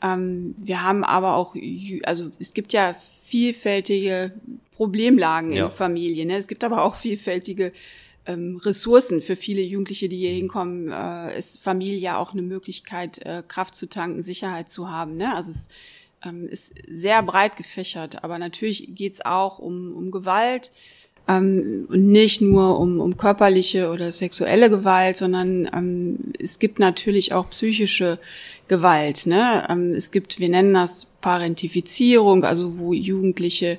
Ähm, 0.02 0.54
wir 0.58 0.82
haben 0.82 1.04
aber 1.04 1.36
auch, 1.36 1.54
also 2.02 2.32
es 2.40 2.52
gibt 2.52 2.72
ja 2.72 2.96
vielfältige 3.24 4.32
Problemlagen 4.72 5.52
ja. 5.52 5.66
in 5.66 5.72
Familien. 5.72 6.28
Ne? 6.28 6.36
Es 6.36 6.46
gibt 6.46 6.62
aber 6.62 6.82
auch 6.82 6.94
vielfältige 6.94 7.72
ähm, 8.26 8.60
Ressourcen 8.62 9.22
für 9.22 9.34
viele 9.34 9.62
Jugendliche, 9.62 10.08
die 10.08 10.18
hier 10.18 10.32
mhm. 10.32 10.36
hinkommen, 10.36 10.92
äh, 10.92 11.38
ist 11.38 11.60
Familie 11.60 11.98
ja 11.98 12.18
auch 12.18 12.32
eine 12.32 12.42
Möglichkeit, 12.42 13.18
äh, 13.24 13.42
Kraft 13.46 13.74
zu 13.74 13.88
tanken, 13.88 14.22
Sicherheit 14.22 14.68
zu 14.68 14.90
haben. 14.90 15.16
Ne? 15.16 15.34
Also 15.34 15.52
es 15.52 15.68
ähm, 16.22 16.48
ist 16.48 16.74
sehr 16.88 17.22
breit 17.22 17.56
gefächert, 17.56 18.22
aber 18.24 18.38
natürlich 18.38 18.94
geht's 18.94 19.24
auch 19.24 19.58
um, 19.58 19.94
um 19.94 20.10
Gewalt 20.10 20.70
ähm, 21.28 21.86
und 21.88 22.06
nicht 22.10 22.40
nur 22.40 22.78
um, 22.78 23.00
um 23.00 23.16
körperliche 23.16 23.90
oder 23.90 24.12
sexuelle 24.12 24.70
Gewalt, 24.70 25.16
sondern 25.16 25.68
ähm, 25.74 26.18
es 26.38 26.58
gibt 26.58 26.78
natürlich 26.78 27.32
auch 27.32 27.50
psychische 27.50 28.18
Gewalt. 28.68 29.26
Ne? 29.26 29.66
Ähm, 29.68 29.94
es 29.94 30.10
gibt, 30.10 30.38
wir 30.38 30.48
nennen 30.48 30.74
das 30.74 31.06
Parentifizierung, 31.20 32.44
also 32.44 32.78
wo 32.78 32.92
Jugendliche 32.92 33.78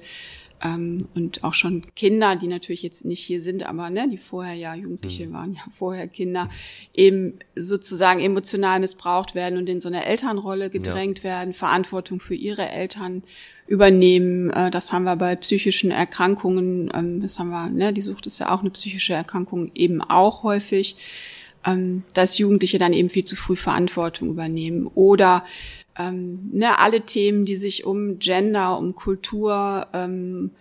ähm, 0.64 1.08
und 1.14 1.44
auch 1.44 1.54
schon 1.54 1.84
Kinder, 1.96 2.36
die 2.36 2.48
natürlich 2.48 2.84
jetzt 2.84 3.06
nicht 3.06 3.22
hier 3.22 3.42
sind, 3.42 3.68
aber 3.68 3.90
ne, 3.90 4.08
die 4.10 4.18
vorher 4.18 4.56
ja 4.56 4.74
Jugendliche 4.74 5.28
mhm. 5.28 5.34
waren, 5.34 5.54
ja 5.54 5.62
vorher 5.72 6.08
Kinder, 6.08 6.50
eben 6.94 7.40
sozusagen 7.56 8.20
emotional 8.22 8.80
missbraucht 8.80 9.36
werden 9.36 9.58
und 9.58 9.68
in 9.68 9.80
so 9.80 9.90
eine 9.90 10.06
Elternrolle 10.06 10.70
gedrängt 10.70 11.20
ja. 11.20 11.26
werden, 11.26 11.54
Verantwortung 11.54 12.20
für 12.20 12.36
ihre 12.36 12.70
Eltern 12.70 13.24
übernehmen. 13.68 14.50
Äh, 14.52 14.72
das 14.72 14.94
haben 14.94 15.04
wir 15.04 15.16
bei 15.18 15.36
psychischen 15.36 15.92
Erkrankungen, 15.92 16.92
ähm, 16.94 17.22
das 17.22 17.38
haben 17.38 17.50
wir, 17.50 17.70
ne, 17.70 17.92
die 17.94 18.02
Sucht 18.02 18.26
ist 18.26 18.40
ja 18.40 18.52
auch 18.52 18.62
eine 18.62 18.72
psychische 18.72 19.14
Erkrankung, 19.14 19.72
eben 19.76 20.02
auch 20.02 20.44
häufig, 20.44 20.96
ähm, 21.66 22.04
dass 22.14 22.38
Jugendliche 22.38 22.78
dann 22.78 22.94
eben 22.94 23.10
viel 23.10 23.26
zu 23.26 23.36
früh 23.36 23.56
Verantwortung 23.56 24.30
übernehmen 24.30 24.88
oder 24.88 25.44
ähm, 25.98 26.50
ne, 26.52 26.80
alle 26.80 27.02
Themen, 27.02 27.46
die 27.46 27.56
sich 27.56 27.86
um 27.86 28.20
Gender, 28.20 28.78
um 28.78 28.96
Kultur 28.96 29.88
ähm, 29.94 30.52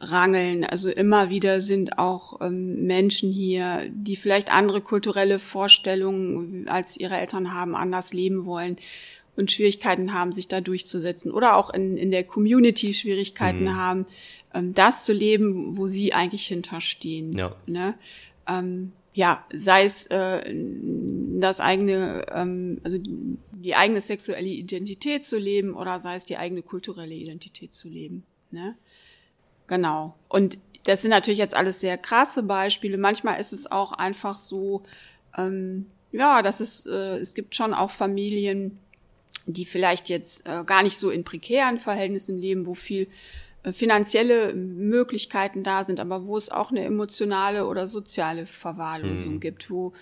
rangeln. 0.00 0.64
Also 0.64 0.90
immer 0.90 1.30
wieder 1.30 1.60
sind 1.60 1.98
auch 1.98 2.40
ähm, 2.40 2.86
Menschen 2.86 3.32
hier, 3.32 3.82
die 3.90 4.16
vielleicht 4.16 4.52
andere 4.52 4.80
kulturelle 4.80 5.38
Vorstellungen 5.38 6.68
als 6.68 6.96
ihre 6.96 7.16
Eltern 7.16 7.54
haben, 7.54 7.74
anders 7.74 8.12
leben 8.12 8.44
wollen 8.44 8.76
und 9.36 9.50
Schwierigkeiten 9.50 10.12
haben, 10.12 10.32
sich 10.32 10.48
da 10.48 10.60
durchzusetzen. 10.60 11.32
Oder 11.32 11.56
auch 11.56 11.70
in, 11.70 11.96
in 11.96 12.10
der 12.10 12.24
Community 12.24 12.92
Schwierigkeiten 12.92 13.64
mhm. 13.64 13.76
haben, 13.76 14.06
ähm, 14.52 14.74
das 14.74 15.04
zu 15.04 15.12
leben, 15.12 15.76
wo 15.76 15.86
sie 15.86 16.12
eigentlich 16.12 16.46
hinterstehen. 16.46 17.32
Ja. 17.32 17.54
Ne? 17.66 17.94
Ähm, 18.46 18.92
ja, 19.14 19.44
sei 19.52 19.84
es 19.84 20.06
äh, 20.06 20.54
das 21.40 21.60
eigene, 21.60 22.24
ähm, 22.32 22.80
also 22.82 22.98
die 23.62 23.74
eigene 23.74 24.00
sexuelle 24.00 24.48
Identität 24.48 25.24
zu 25.24 25.38
leben 25.38 25.74
oder 25.74 25.98
sei 25.98 26.16
es 26.16 26.24
die 26.24 26.36
eigene 26.36 26.62
kulturelle 26.62 27.14
Identität 27.14 27.72
zu 27.72 27.88
leben. 27.88 28.24
Ne? 28.50 28.76
Genau. 29.66 30.14
Und 30.28 30.58
das 30.84 31.02
sind 31.02 31.10
natürlich 31.10 31.38
jetzt 31.38 31.54
alles 31.54 31.80
sehr 31.80 31.96
krasse 31.96 32.42
Beispiele. 32.42 32.98
Manchmal 32.98 33.40
ist 33.40 33.52
es 33.52 33.70
auch 33.70 33.92
einfach 33.92 34.36
so, 34.36 34.82
ähm, 35.36 35.86
ja, 36.10 36.42
dass 36.42 36.60
es, 36.60 36.86
äh, 36.86 37.18
es 37.18 37.34
gibt 37.34 37.54
schon 37.54 37.72
auch 37.72 37.90
Familien, 37.90 38.78
die 39.46 39.64
vielleicht 39.64 40.08
jetzt 40.08 40.46
äh, 40.46 40.64
gar 40.64 40.82
nicht 40.82 40.98
so 40.98 41.10
in 41.10 41.24
prekären 41.24 41.78
Verhältnissen 41.78 42.38
leben, 42.38 42.66
wo 42.66 42.74
viel 42.74 43.08
äh, 43.62 43.72
finanzielle 43.72 44.54
Möglichkeiten 44.54 45.62
da 45.62 45.84
sind, 45.84 46.00
aber 46.00 46.26
wo 46.26 46.36
es 46.36 46.50
auch 46.50 46.70
eine 46.70 46.84
emotionale 46.84 47.66
oder 47.66 47.86
soziale 47.86 48.46
Verwahrlosung 48.46 49.34
mhm. 49.34 49.40
gibt, 49.40 49.70
wo 49.70 49.92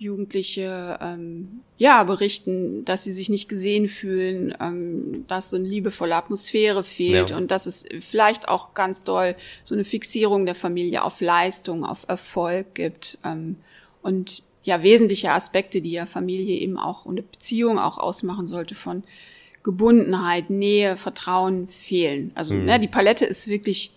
Jugendliche 0.00 0.98
ähm, 1.02 1.60
ja 1.76 2.02
berichten, 2.04 2.86
dass 2.86 3.04
sie 3.04 3.12
sich 3.12 3.28
nicht 3.28 3.50
gesehen 3.50 3.86
fühlen, 3.86 4.54
ähm, 4.58 5.26
dass 5.28 5.50
so 5.50 5.56
eine 5.56 5.68
liebevolle 5.68 6.16
Atmosphäre 6.16 6.84
fehlt 6.84 7.30
ja. 7.30 7.36
und 7.36 7.50
dass 7.50 7.66
es 7.66 7.84
vielleicht 8.00 8.48
auch 8.48 8.72
ganz 8.72 9.04
doll 9.04 9.36
so 9.62 9.74
eine 9.74 9.84
Fixierung 9.84 10.46
der 10.46 10.54
Familie 10.54 11.04
auf 11.04 11.20
Leistung, 11.20 11.84
auf 11.84 12.06
Erfolg 12.08 12.74
gibt 12.74 13.18
ähm, 13.26 13.56
und 14.00 14.42
ja 14.62 14.82
wesentliche 14.82 15.32
Aspekte, 15.32 15.82
die 15.82 15.92
ja 15.92 16.06
Familie 16.06 16.58
eben 16.60 16.78
auch 16.78 17.04
und 17.04 17.18
eine 17.18 17.22
Beziehung 17.22 17.78
auch 17.78 17.98
ausmachen 17.98 18.46
sollte 18.46 18.74
von 18.74 19.04
Gebundenheit, 19.62 20.48
Nähe, 20.48 20.96
Vertrauen 20.96 21.68
fehlen. 21.68 22.32
Also 22.34 22.54
mhm. 22.54 22.64
ne, 22.64 22.80
die 22.80 22.88
Palette 22.88 23.26
ist 23.26 23.48
wirklich 23.48 23.92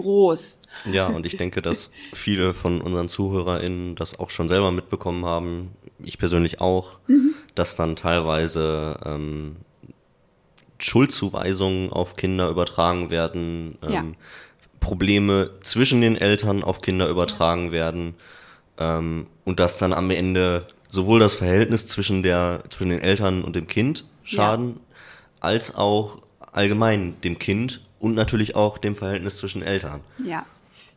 groß. 0.00 0.60
Ja, 0.90 1.06
und 1.08 1.26
ich 1.26 1.36
denke, 1.36 1.62
dass 1.62 1.92
viele 2.12 2.54
von 2.54 2.80
unseren 2.80 3.08
ZuhörerInnen 3.08 3.94
das 3.94 4.18
auch 4.18 4.30
schon 4.30 4.48
selber 4.48 4.70
mitbekommen 4.70 5.24
haben, 5.24 5.70
ich 6.02 6.18
persönlich 6.18 6.60
auch, 6.60 6.98
mhm. 7.06 7.34
dass 7.54 7.76
dann 7.76 7.96
teilweise 7.96 8.98
ähm, 9.04 9.56
Schuldzuweisungen 10.78 11.90
auf 11.90 12.16
Kinder 12.16 12.48
übertragen 12.48 13.10
werden, 13.10 13.78
ähm, 13.82 13.92
ja. 13.92 14.04
Probleme 14.80 15.50
zwischen 15.62 16.00
den 16.00 16.16
Eltern 16.16 16.64
auf 16.64 16.80
Kinder 16.80 17.08
übertragen 17.08 17.70
werden 17.70 18.14
ähm, 18.78 19.26
und 19.44 19.60
dass 19.60 19.78
dann 19.78 19.92
am 19.92 20.10
Ende 20.10 20.66
sowohl 20.88 21.20
das 21.20 21.34
Verhältnis 21.34 21.86
zwischen, 21.86 22.22
der, 22.22 22.64
zwischen 22.70 22.90
den 22.90 23.00
Eltern 23.00 23.44
und 23.44 23.56
dem 23.56 23.66
Kind 23.66 24.04
schaden, 24.24 24.76
ja. 24.76 24.80
als 25.40 25.74
auch 25.74 26.22
allgemein 26.52 27.20
dem 27.22 27.38
Kind 27.38 27.80
und 27.98 28.14
natürlich 28.14 28.56
auch 28.56 28.78
dem 28.78 28.96
Verhältnis 28.96 29.38
zwischen 29.38 29.62
Eltern. 29.62 30.00
Ja. 30.24 30.46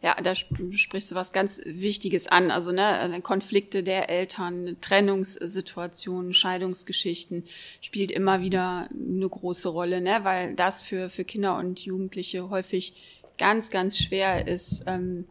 Ja, 0.01 0.17
da 0.21 0.35
sprichst 0.35 1.11
du 1.11 1.15
was 1.15 1.31
ganz 1.31 1.61
Wichtiges 1.63 2.27
an. 2.27 2.51
Also 2.51 2.73
ne, 2.73 3.21
Konflikte 3.23 3.83
der 3.83 4.09
Eltern, 4.09 4.75
Trennungssituationen, 4.81 6.33
Scheidungsgeschichten 6.33 7.45
spielt 7.79 8.11
immer 8.11 8.41
wieder 8.41 8.89
eine 8.91 9.29
große 9.29 9.69
Rolle, 9.69 10.01
ne, 10.01 10.19
weil 10.23 10.55
das 10.55 10.81
für 10.81 11.09
für 11.09 11.23
Kinder 11.23 11.55
und 11.57 11.85
Jugendliche 11.85 12.49
häufig 12.49 12.95
ganz 13.37 13.69
ganz 13.69 13.97
schwer 13.97 14.45
ist. 14.45 14.83
Ähm, 14.87 15.23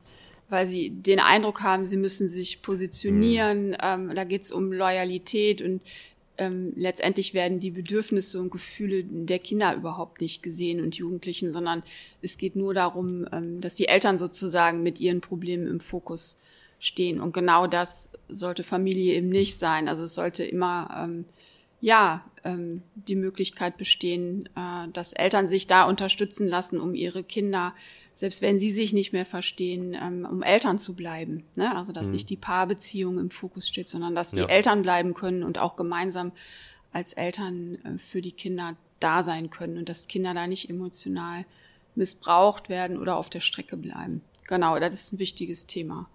weil 0.52 0.66
sie 0.66 0.90
den 0.90 1.18
Eindruck 1.18 1.62
haben, 1.62 1.86
sie 1.86 1.96
müssen 1.96 2.28
sich 2.28 2.60
positionieren. 2.60 3.70
Mhm. 3.70 3.76
Ähm, 3.82 4.12
da 4.14 4.24
geht's 4.24 4.52
um 4.52 4.70
Loyalität 4.70 5.62
und 5.62 5.82
ähm, 6.42 6.72
letztendlich 6.76 7.34
werden 7.34 7.60
die 7.60 7.70
Bedürfnisse 7.70 8.40
und 8.40 8.50
Gefühle 8.50 9.04
der 9.04 9.38
Kinder 9.38 9.74
überhaupt 9.74 10.20
nicht 10.20 10.42
gesehen 10.42 10.82
und 10.82 10.96
Jugendlichen, 10.96 11.52
sondern 11.52 11.82
es 12.20 12.38
geht 12.38 12.56
nur 12.56 12.74
darum, 12.74 13.26
ähm, 13.32 13.60
dass 13.60 13.76
die 13.76 13.88
Eltern 13.88 14.18
sozusagen 14.18 14.82
mit 14.82 14.98
ihren 15.00 15.20
Problemen 15.20 15.66
im 15.68 15.80
Fokus 15.80 16.38
stehen. 16.78 17.20
Und 17.20 17.32
genau 17.32 17.66
das 17.66 18.10
sollte 18.28 18.64
Familie 18.64 19.14
eben 19.14 19.28
nicht 19.28 19.58
sein. 19.58 19.88
Also 19.88 20.04
es 20.04 20.14
sollte 20.14 20.44
immer 20.44 21.04
ähm, 21.04 21.24
ja 21.80 22.24
ähm, 22.44 22.82
die 22.94 23.16
Möglichkeit 23.16 23.76
bestehen, 23.76 24.48
äh, 24.56 24.88
dass 24.92 25.12
Eltern 25.12 25.46
sich 25.46 25.68
da 25.68 25.84
unterstützen 25.84 26.48
lassen, 26.48 26.80
um 26.80 26.94
ihre 26.94 27.22
Kinder 27.22 27.74
selbst 28.14 28.42
wenn 28.42 28.58
sie 28.58 28.70
sich 28.70 28.92
nicht 28.92 29.12
mehr 29.12 29.24
verstehen, 29.24 29.96
ähm, 30.00 30.26
um 30.30 30.42
Eltern 30.42 30.78
zu 30.78 30.94
bleiben. 30.94 31.44
Ne? 31.54 31.74
Also 31.74 31.92
dass 31.92 32.08
mhm. 32.08 32.14
nicht 32.14 32.30
die 32.30 32.36
Paarbeziehung 32.36 33.18
im 33.18 33.30
Fokus 33.30 33.68
steht, 33.68 33.88
sondern 33.88 34.14
dass 34.14 34.32
die 34.32 34.40
ja. 34.40 34.46
Eltern 34.46 34.82
bleiben 34.82 35.14
können 35.14 35.42
und 35.42 35.58
auch 35.58 35.76
gemeinsam 35.76 36.32
als 36.92 37.14
Eltern 37.14 37.78
äh, 37.84 37.98
für 37.98 38.22
die 38.22 38.32
Kinder 38.32 38.76
da 39.00 39.22
sein 39.22 39.50
können 39.50 39.78
und 39.78 39.88
dass 39.88 40.08
Kinder 40.08 40.34
da 40.34 40.46
nicht 40.46 40.70
emotional 40.70 41.44
missbraucht 41.94 42.68
werden 42.68 42.98
oder 42.98 43.16
auf 43.16 43.28
der 43.28 43.40
Strecke 43.40 43.76
bleiben. 43.76 44.22
Genau, 44.46 44.78
das 44.78 44.94
ist 44.94 45.12
ein 45.12 45.18
wichtiges 45.18 45.66
Thema. 45.66 46.08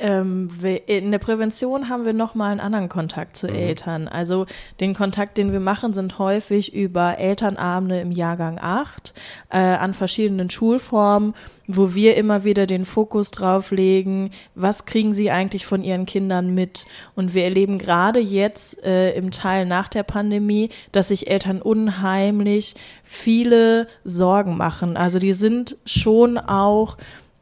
Ähm, 0.00 0.48
in 0.86 1.10
der 1.10 1.18
Prävention 1.18 1.90
haben 1.90 2.06
wir 2.06 2.14
nochmal 2.14 2.52
einen 2.52 2.60
anderen 2.60 2.88
Kontakt 2.88 3.36
zu 3.36 3.48
mhm. 3.48 3.54
Eltern. 3.54 4.08
Also 4.08 4.46
den 4.80 4.94
Kontakt, 4.94 5.36
den 5.36 5.52
wir 5.52 5.60
machen, 5.60 5.92
sind 5.92 6.18
häufig 6.18 6.74
über 6.74 7.18
Elternabende 7.18 8.00
im 8.00 8.10
Jahrgang 8.10 8.58
8 8.60 9.12
äh, 9.50 9.58
an 9.58 9.92
verschiedenen 9.92 10.48
Schulformen, 10.48 11.34
wo 11.68 11.94
wir 11.94 12.16
immer 12.16 12.44
wieder 12.44 12.66
den 12.66 12.86
Fokus 12.86 13.30
drauf 13.30 13.70
legen, 13.70 14.30
was 14.54 14.86
kriegen 14.86 15.12
sie 15.12 15.30
eigentlich 15.30 15.66
von 15.66 15.82
ihren 15.82 16.06
Kindern 16.06 16.54
mit. 16.54 16.86
Und 17.14 17.34
wir 17.34 17.44
erleben 17.44 17.78
gerade 17.78 18.20
jetzt 18.20 18.82
äh, 18.82 19.12
im 19.12 19.30
Teil 19.30 19.66
nach 19.66 19.88
der 19.88 20.02
Pandemie, 20.02 20.70
dass 20.92 21.08
sich 21.08 21.30
Eltern 21.30 21.60
unheimlich 21.60 22.74
viele 23.04 23.86
Sorgen 24.04 24.56
machen. 24.56 24.96
Also 24.96 25.18
die 25.18 25.34
sind 25.34 25.76
schon 25.84 26.38
auch 26.38 26.96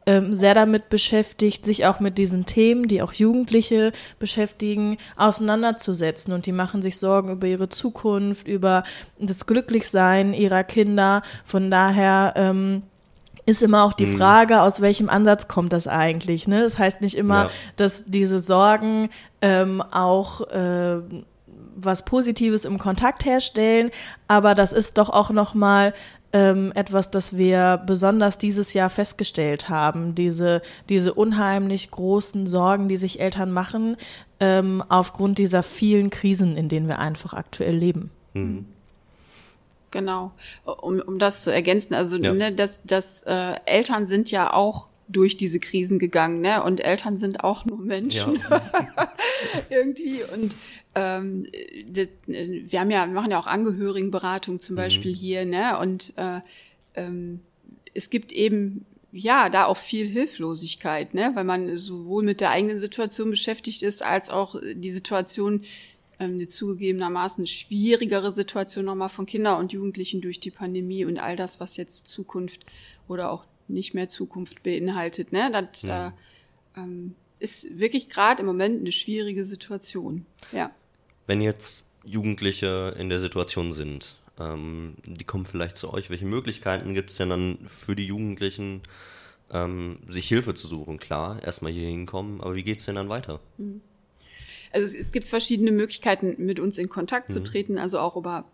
ähm, 0.05 0.35
sehr 0.35 0.53
damit 0.53 0.89
beschäftigt, 0.89 1.65
sich 1.65 1.85
auch 1.85 1.99
mit 1.99 2.17
diesen 2.17 2.45
Themen, 2.45 2.87
die 2.87 3.01
auch 3.01 3.13
Jugendliche 3.13 3.91
beschäftigen, 4.17 4.97
auseinanderzusetzen. 5.17 6.33
Und 6.33 6.45
die 6.45 6.51
machen 6.51 6.81
sich 6.81 6.97
Sorgen 6.97 7.29
über 7.29 7.47
ihre 7.47 7.69
Zukunft, 7.69 8.47
über 8.47 8.83
das 9.19 9.45
Glücklichsein 9.45 10.33
ihrer 10.33 10.63
Kinder. 10.63 11.21
Von 11.43 11.69
daher 11.69 12.33
ähm, 12.35 12.83
ist 13.45 13.61
immer 13.61 13.83
auch 13.83 13.93
die 13.93 14.05
mhm. 14.05 14.17
Frage, 14.17 14.61
aus 14.61 14.81
welchem 14.81 15.09
Ansatz 15.09 15.47
kommt 15.47 15.73
das 15.73 15.87
eigentlich. 15.87 16.47
Ne? 16.47 16.63
Das 16.63 16.77
heißt 16.77 17.01
nicht 17.01 17.17
immer, 17.17 17.45
ja. 17.45 17.49
dass 17.75 18.05
diese 18.05 18.39
Sorgen 18.39 19.09
ähm, 19.41 19.81
auch 19.81 20.41
äh, 20.49 21.01
was 21.75 22.05
Positives 22.05 22.65
im 22.65 22.77
Kontakt 22.77 23.25
herstellen, 23.25 23.89
aber 24.27 24.53
das 24.53 24.73
ist 24.73 24.97
doch 24.97 25.09
auch 25.09 25.29
nochmal 25.29 25.93
ähm, 26.33 26.71
etwas, 26.75 27.11
das 27.11 27.37
wir 27.37 27.81
besonders 27.85 28.37
dieses 28.37 28.73
Jahr 28.73 28.89
festgestellt 28.89 29.69
haben. 29.69 30.15
Diese, 30.15 30.61
diese 30.89 31.13
unheimlich 31.13 31.91
großen 31.91 32.47
Sorgen, 32.47 32.87
die 32.87 32.97
sich 32.97 33.19
Eltern 33.19 33.51
machen, 33.51 33.97
ähm, 34.39 34.83
aufgrund 34.89 35.37
dieser 35.37 35.63
vielen 35.63 36.09
Krisen, 36.09 36.55
in 36.55 36.69
denen 36.69 36.87
wir 36.87 36.99
einfach 36.99 37.33
aktuell 37.33 37.75
leben. 37.75 38.11
Mhm. 38.33 38.65
Genau, 39.91 40.31
um, 40.65 40.99
um 40.99 41.17
das 41.17 41.43
zu 41.43 41.51
ergänzen, 41.51 41.95
also 41.95 42.17
ja. 42.17 42.31
ne, 42.31 42.53
das, 42.53 42.81
das 42.83 43.23
äh, 43.23 43.55
Eltern 43.65 44.05
sind 44.05 44.29
ja 44.29 44.53
auch 44.53 44.89
durch 45.07 45.35
diese 45.35 45.59
Krisen 45.59 45.97
gegangen, 45.97 46.41
ne? 46.41 46.63
Und 46.63 46.79
Eltern 46.79 47.17
sind 47.17 47.43
auch 47.43 47.65
nur 47.65 47.79
Menschen 47.79 48.39
ja. 48.49 48.61
irgendwie. 49.69 50.21
Und 50.35 50.55
ähm, 50.99 51.45
das, 51.87 52.07
wir 52.27 52.79
haben 52.79 52.91
ja, 52.91 53.07
wir 53.07 53.13
machen 53.13 53.31
ja 53.31 53.39
auch 53.39 53.47
Angehörigenberatung 53.47 54.59
zum 54.59 54.75
mhm. 54.75 54.77
Beispiel 54.77 55.15
hier, 55.15 55.45
ne? 55.45 55.79
Und 55.79 56.13
äh, 56.17 56.41
ähm, 56.95 57.39
es 57.93 58.09
gibt 58.09 58.31
eben 58.31 58.85
ja 59.11 59.49
da 59.49 59.65
auch 59.65 59.77
viel 59.77 60.07
Hilflosigkeit, 60.07 61.13
ne? 61.13 61.31
Weil 61.35 61.45
man 61.45 61.75
sowohl 61.77 62.23
mit 62.23 62.41
der 62.41 62.51
eigenen 62.51 62.79
Situation 62.79 63.29
beschäftigt 63.29 63.81
ist, 63.81 64.03
als 64.03 64.29
auch 64.29 64.55
die 64.73 64.91
Situation 64.91 65.63
ähm, 66.19 66.33
eine 66.33 66.47
zugegebenermaßen 66.47 67.47
schwierigere 67.47 68.31
Situation 68.31 68.85
nochmal 68.85 69.09
von 69.09 69.25
Kindern 69.25 69.59
und 69.59 69.71
Jugendlichen 69.71 70.21
durch 70.21 70.39
die 70.39 70.51
Pandemie 70.51 71.05
und 71.05 71.17
all 71.17 71.35
das, 71.35 71.59
was 71.59 71.77
jetzt 71.77 72.07
Zukunft 72.07 72.65
oder 73.07 73.31
auch 73.31 73.45
nicht 73.67 73.93
mehr 73.93 74.09
Zukunft 74.09 74.63
beinhaltet. 74.63 75.31
Ne? 75.31 75.49
Das 75.51 75.83
ja. 75.83 76.07
äh, 76.07 76.11
ähm, 76.77 77.15
ist 77.39 77.79
wirklich 77.79 78.09
gerade 78.09 78.41
im 78.41 78.47
Moment 78.47 78.81
eine 78.81 78.91
schwierige 78.91 79.45
Situation. 79.45 80.25
Ja. 80.51 80.71
Wenn 81.29 81.41
jetzt 81.41 81.85
Jugendliche 82.05 82.95
in 82.97 83.09
der 83.09 83.19
Situation 83.19 83.71
sind, 83.71 84.15
ähm, 84.39 84.95
die 85.05 85.25
kommen 85.25 85.45
vielleicht 85.45 85.77
zu 85.77 85.93
euch, 85.93 86.09
welche 86.09 86.25
Möglichkeiten 86.25 86.95
gibt 86.95 87.11
es 87.11 87.17
denn 87.17 87.29
dann 87.29 87.59
für 87.67 87.95
die 87.95 88.07
Jugendlichen, 88.07 88.81
ähm, 89.51 89.99
sich 90.07 90.27
Hilfe 90.27 90.55
zu 90.55 90.67
suchen? 90.67 90.97
Klar, 90.97 91.43
erstmal 91.43 91.71
hier 91.71 91.87
hinkommen, 91.87 92.41
aber 92.41 92.55
wie 92.55 92.63
geht 92.63 92.79
es 92.79 92.85
denn 92.85 92.95
dann 92.95 93.09
weiter? 93.09 93.41
Mhm. 93.59 93.81
Also 94.71 94.87
es, 94.87 94.95
es, 94.95 95.11
gibt 95.11 95.27
verschiedene 95.27 95.71
Möglichkeiten, 95.71 96.33
mit 96.43 96.59
uns 96.59 96.79
in 96.79 96.89
Kontakt 96.89 97.29
mhm. 97.29 97.33
zu 97.33 97.43
treten, 97.43 97.77
also 97.77 97.99
auch 97.99 98.15
über 98.15 98.45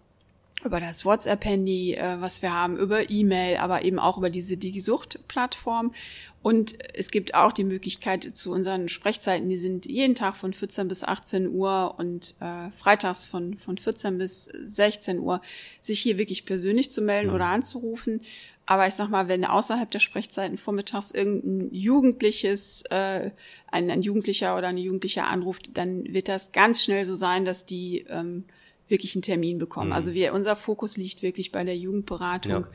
über 0.63 0.79
das 0.79 1.05
WhatsApp-Handy, 1.05 1.93
äh, 1.93 2.19
was 2.19 2.41
wir 2.41 2.51
haben, 2.51 2.77
über 2.77 3.09
E-Mail, 3.09 3.57
aber 3.57 3.83
eben 3.83 3.99
auch 3.99 4.17
über 4.17 4.29
diese 4.29 4.57
Digisucht-Plattform. 4.57 5.93
Und 6.41 6.77
es 6.93 7.09
gibt 7.09 7.33
auch 7.33 7.51
die 7.51 7.63
Möglichkeit 7.63 8.23
zu 8.23 8.51
unseren 8.51 8.87
Sprechzeiten, 8.87 9.49
die 9.49 9.57
sind 9.57 9.87
jeden 9.87 10.15
Tag 10.15 10.37
von 10.37 10.53
14 10.53 10.87
bis 10.87 11.03
18 11.03 11.49
Uhr 11.49 11.95
und 11.97 12.35
äh, 12.39 12.69
freitags 12.71 13.25
von, 13.25 13.57
von 13.57 13.77
14 13.77 14.17
bis 14.17 14.45
16 14.45 15.19
Uhr, 15.19 15.41
sich 15.81 15.99
hier 15.99 16.17
wirklich 16.17 16.45
persönlich 16.45 16.91
zu 16.91 17.01
melden 17.01 17.29
ja. 17.29 17.35
oder 17.35 17.47
anzurufen. 17.47 18.21
Aber 18.67 18.87
ich 18.87 18.95
sag 18.95 19.09
mal, 19.09 19.27
wenn 19.27 19.45
außerhalb 19.45 19.89
der 19.91 19.99
Sprechzeiten 19.99 20.57
vormittags 20.57 21.11
irgendein 21.11 21.73
Jugendliches, 21.73 22.83
äh, 22.89 23.29
ein, 23.67 23.91
ein 23.91 24.01
Jugendlicher 24.01 24.57
oder 24.57 24.67
eine 24.67 24.81
Jugendliche 24.81 25.23
anruft, 25.23 25.77
dann 25.77 26.11
wird 26.11 26.27
das 26.27 26.51
ganz 26.51 26.83
schnell 26.83 27.05
so 27.05 27.13
sein, 27.13 27.45
dass 27.45 27.65
die 27.65 28.05
ähm, 28.09 28.45
wirklich 28.87 29.15
einen 29.15 29.21
Termin 29.21 29.57
bekommen. 29.57 29.87
Mhm. 29.87 29.93
Also 29.93 30.13
wir, 30.13 30.33
unser 30.33 30.55
Fokus 30.55 30.97
liegt 30.97 31.21
wirklich 31.21 31.51
bei 31.51 31.63
der 31.63 31.77
Jugendberatung. 31.77 32.67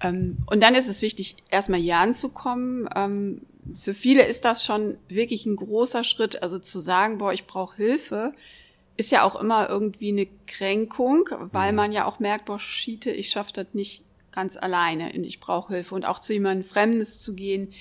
Ja. 0.00 0.08
Ähm, 0.08 0.38
und 0.46 0.62
dann 0.62 0.74
ist 0.74 0.88
es 0.88 1.02
wichtig, 1.02 1.36
erstmal 1.50 1.80
hier 1.80 1.98
anzukommen. 1.98 2.88
Ähm, 2.94 3.42
für 3.80 3.94
viele 3.94 4.26
ist 4.26 4.44
das 4.44 4.64
schon 4.64 4.96
wirklich 5.08 5.46
ein 5.46 5.56
großer 5.56 6.04
Schritt. 6.04 6.42
Also 6.42 6.58
zu 6.58 6.80
sagen, 6.80 7.18
boah, 7.18 7.32
ich 7.32 7.46
brauche 7.46 7.76
Hilfe, 7.76 8.32
ist 8.96 9.10
ja 9.10 9.22
auch 9.24 9.40
immer 9.40 9.68
irgendwie 9.68 10.10
eine 10.10 10.28
Kränkung, 10.46 11.28
weil 11.52 11.72
mhm. 11.72 11.76
man 11.76 11.92
ja 11.92 12.04
auch 12.04 12.18
merkt, 12.18 12.46
boah, 12.46 12.58
Schiete, 12.58 13.10
ich 13.10 13.30
schaffe 13.30 13.52
das 13.52 13.66
nicht 13.72 14.04
ganz 14.32 14.56
alleine 14.56 15.12
und 15.14 15.24
ich 15.24 15.40
brauche 15.40 15.74
Hilfe. 15.74 15.94
Und 15.94 16.04
auch 16.04 16.18
zu 16.18 16.32
jemandem 16.32 16.68
Fremdes 16.68 17.22
zu 17.22 17.34
gehen 17.34 17.72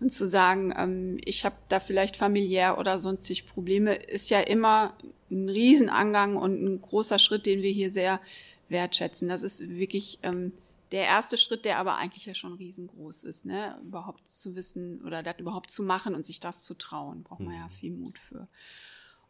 und 0.00 0.12
zu 0.12 0.26
sagen, 0.26 0.74
ähm, 0.76 1.18
ich 1.24 1.44
habe 1.44 1.56
da 1.68 1.80
vielleicht 1.80 2.16
familiär 2.16 2.78
oder 2.78 2.98
sonstig 2.98 3.46
Probleme, 3.46 3.94
ist 3.94 4.30
ja 4.30 4.40
immer 4.40 4.94
ein 5.32 5.48
Riesenangang 5.48 6.36
und 6.36 6.62
ein 6.62 6.80
großer 6.80 7.18
Schritt, 7.18 7.46
den 7.46 7.62
wir 7.62 7.70
hier 7.70 7.90
sehr 7.90 8.20
wertschätzen. 8.68 9.28
Das 9.28 9.42
ist 9.42 9.68
wirklich 9.68 10.18
ähm, 10.22 10.52
der 10.92 11.04
erste 11.04 11.38
Schritt, 11.38 11.64
der 11.64 11.78
aber 11.78 11.96
eigentlich 11.96 12.26
ja 12.26 12.34
schon 12.34 12.52
riesengroß 12.54 13.24
ist, 13.24 13.46
ne? 13.46 13.78
Überhaupt 13.82 14.28
zu 14.28 14.54
wissen 14.54 15.02
oder 15.04 15.22
das 15.22 15.38
überhaupt 15.38 15.70
zu 15.70 15.82
machen 15.82 16.14
und 16.14 16.24
sich 16.24 16.38
das 16.38 16.64
zu 16.64 16.74
trauen, 16.74 17.22
braucht 17.22 17.40
man 17.40 17.54
ja 17.54 17.66
mhm. 17.66 17.70
viel 17.70 17.92
Mut 17.92 18.18
für. 18.18 18.46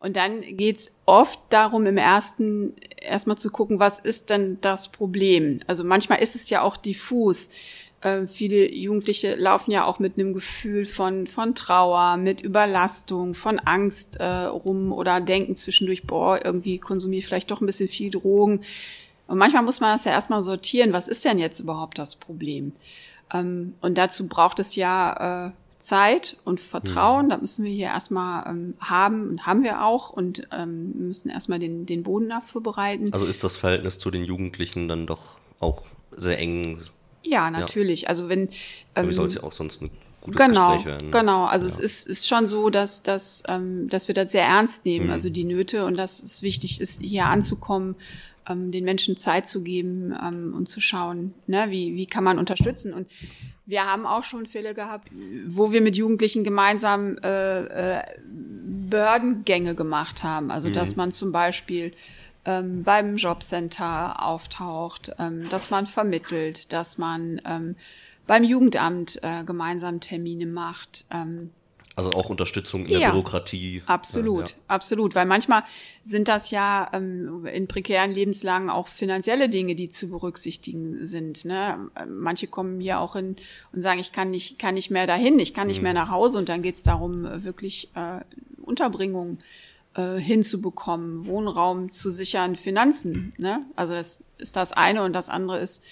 Und 0.00 0.16
dann 0.16 0.40
geht's 0.56 0.90
oft 1.06 1.38
darum, 1.50 1.86
im 1.86 1.96
ersten 1.96 2.74
erstmal 3.00 3.38
zu 3.38 3.50
gucken, 3.50 3.78
was 3.78 4.00
ist 4.00 4.30
denn 4.30 4.58
das 4.60 4.90
Problem? 4.90 5.60
Also 5.68 5.84
manchmal 5.84 6.20
ist 6.20 6.34
es 6.34 6.50
ja 6.50 6.62
auch 6.62 6.76
diffus. 6.76 7.50
Äh, 8.02 8.26
viele 8.26 8.72
Jugendliche 8.72 9.36
laufen 9.36 9.70
ja 9.70 9.84
auch 9.84 9.98
mit 9.98 10.18
einem 10.18 10.32
Gefühl 10.32 10.84
von, 10.84 11.26
von 11.26 11.54
Trauer, 11.54 12.16
mit 12.16 12.40
Überlastung, 12.40 13.34
von 13.34 13.58
Angst 13.60 14.16
äh, 14.16 14.24
rum 14.24 14.92
oder 14.92 15.20
denken 15.20 15.54
zwischendurch, 15.54 16.02
boah, 16.04 16.44
irgendwie 16.44 16.78
konsumiere 16.78 17.20
ich 17.20 17.26
vielleicht 17.26 17.50
doch 17.50 17.60
ein 17.60 17.66
bisschen 17.66 17.88
viel 17.88 18.10
Drogen. 18.10 18.62
Und 19.28 19.38
manchmal 19.38 19.62
muss 19.62 19.80
man 19.80 19.94
das 19.94 20.04
ja 20.04 20.10
erstmal 20.10 20.42
sortieren, 20.42 20.92
was 20.92 21.08
ist 21.08 21.24
denn 21.24 21.38
jetzt 21.38 21.60
überhaupt 21.60 21.98
das 21.98 22.16
Problem? 22.16 22.72
Ähm, 23.32 23.74
und 23.80 23.96
dazu 23.96 24.26
braucht 24.26 24.58
es 24.58 24.74
ja 24.74 25.46
äh, 25.46 25.52
Zeit 25.78 26.38
und 26.44 26.60
Vertrauen. 26.60 27.26
Mhm. 27.26 27.30
Da 27.30 27.36
müssen 27.38 27.64
wir 27.64 27.72
hier 27.72 27.86
erstmal 27.86 28.48
ähm, 28.48 28.74
haben 28.80 29.28
und 29.28 29.46
haben 29.46 29.62
wir 29.62 29.84
auch 29.84 30.10
und 30.10 30.48
ähm, 30.52 31.06
müssen 31.06 31.30
erstmal 31.30 31.60
den, 31.60 31.86
den 31.86 32.02
Boden 32.02 32.28
dafür 32.28 32.60
bereiten. 32.60 33.12
Also 33.12 33.26
ist 33.26 33.44
das 33.44 33.56
Verhältnis 33.56 33.98
zu 33.98 34.10
den 34.10 34.24
Jugendlichen 34.24 34.88
dann 34.88 35.06
doch 35.06 35.38
auch 35.60 35.82
sehr 36.16 36.38
eng 36.38 36.78
ja, 37.22 37.50
natürlich. 37.50 38.02
Ja. 38.02 38.08
Also 38.08 38.28
wenn 38.28 38.48
ähm, 38.94 39.08
wie 39.08 39.12
soll 39.12 39.26
es 39.26 39.34
ja 39.34 39.42
auch 39.42 39.52
sonst 39.52 39.82
ein 39.82 39.90
gutes 40.20 40.40
genau, 40.40 40.74
Gespräch 40.74 40.86
werden? 40.86 41.10
Genau, 41.10 41.44
also 41.44 41.66
ja. 41.66 41.72
es 41.72 41.78
ist, 41.78 42.06
ist 42.06 42.28
schon 42.28 42.46
so, 42.46 42.70
dass, 42.70 43.02
dass, 43.02 43.42
ähm, 43.48 43.88
dass 43.88 44.08
wir 44.08 44.14
das 44.14 44.32
sehr 44.32 44.44
ernst 44.44 44.84
nehmen, 44.84 45.06
mhm. 45.06 45.12
also 45.12 45.30
die 45.30 45.44
Nöte 45.44 45.84
und 45.84 45.96
dass 45.96 46.22
es 46.22 46.42
wichtig 46.42 46.80
ist, 46.80 47.02
hier 47.02 47.26
anzukommen, 47.26 47.96
ähm, 48.48 48.72
den 48.72 48.84
Menschen 48.84 49.16
Zeit 49.16 49.46
zu 49.46 49.62
geben 49.62 50.14
ähm, 50.20 50.54
und 50.54 50.68
zu 50.68 50.80
schauen, 50.80 51.34
ne, 51.46 51.66
wie, 51.68 51.94
wie 51.96 52.06
kann 52.06 52.24
man 52.24 52.38
unterstützen. 52.38 52.92
Und 52.92 53.08
wir 53.66 53.84
haben 53.84 54.06
auch 54.06 54.24
schon 54.24 54.46
Fälle 54.46 54.74
gehabt, 54.74 55.08
wo 55.46 55.72
wir 55.72 55.80
mit 55.80 55.96
Jugendlichen 55.96 56.44
gemeinsam 56.44 57.16
äh, 57.22 57.98
äh, 57.98 58.02
Behördengänge 58.90 59.74
gemacht 59.74 60.22
haben. 60.24 60.50
Also 60.50 60.68
mhm. 60.68 60.72
dass 60.72 60.96
man 60.96 61.12
zum 61.12 61.32
Beispiel 61.32 61.92
ähm, 62.44 62.82
beim 62.82 63.16
Jobcenter 63.16 64.22
auftaucht, 64.22 65.12
ähm, 65.18 65.48
dass 65.48 65.70
man 65.70 65.86
vermittelt, 65.86 66.72
dass 66.72 66.98
man 66.98 67.40
ähm, 67.44 67.76
beim 68.26 68.44
Jugendamt 68.44 69.20
äh, 69.22 69.44
gemeinsam 69.44 70.00
Termine 70.00 70.46
macht. 70.46 71.04
Ähm, 71.10 71.50
also 71.94 72.10
auch 72.12 72.30
Unterstützung 72.30 72.86
in 72.86 72.92
ja, 72.92 72.98
der 73.00 73.10
Bürokratie. 73.10 73.82
Absolut, 73.84 74.50
ja. 74.50 74.56
absolut. 74.66 75.14
Weil 75.14 75.26
manchmal 75.26 75.62
sind 76.02 76.28
das 76.28 76.50
ja 76.50 76.88
ähm, 76.94 77.44
in 77.44 77.68
prekären 77.68 78.10
Lebenslagen 78.10 78.70
auch 78.70 78.88
finanzielle 78.88 79.50
Dinge, 79.50 79.74
die 79.74 79.90
zu 79.90 80.08
berücksichtigen 80.08 81.04
sind. 81.04 81.44
Ne? 81.44 81.90
Manche 82.08 82.46
kommen 82.46 82.80
hier 82.80 82.98
auch 82.98 83.12
hin 83.14 83.36
und 83.72 83.82
sagen, 83.82 84.00
ich 84.00 84.12
kann 84.12 84.30
nicht, 84.30 84.58
kann 84.58 84.74
nicht 84.74 84.90
mehr 84.90 85.06
dahin, 85.06 85.38
ich 85.38 85.52
kann 85.52 85.66
nicht 85.66 85.78
mhm. 85.78 85.84
mehr 85.84 85.94
nach 85.94 86.08
Hause 86.08 86.38
und 86.38 86.48
dann 86.48 86.62
geht 86.62 86.76
es 86.76 86.82
darum, 86.82 87.44
wirklich 87.44 87.90
äh, 87.94 88.20
Unterbringung 88.62 89.36
äh, 89.36 89.71
hinzubekommen, 89.94 91.26
Wohnraum 91.26 91.92
zu 91.92 92.10
sichern, 92.10 92.56
Finanzen. 92.56 93.34
Ne? 93.36 93.66
Also 93.76 93.92
das 93.92 94.24
ist 94.38 94.56
das 94.56 94.72
eine 94.72 95.02
und 95.02 95.12
das 95.12 95.28
andere 95.28 95.58
ist 95.58 95.82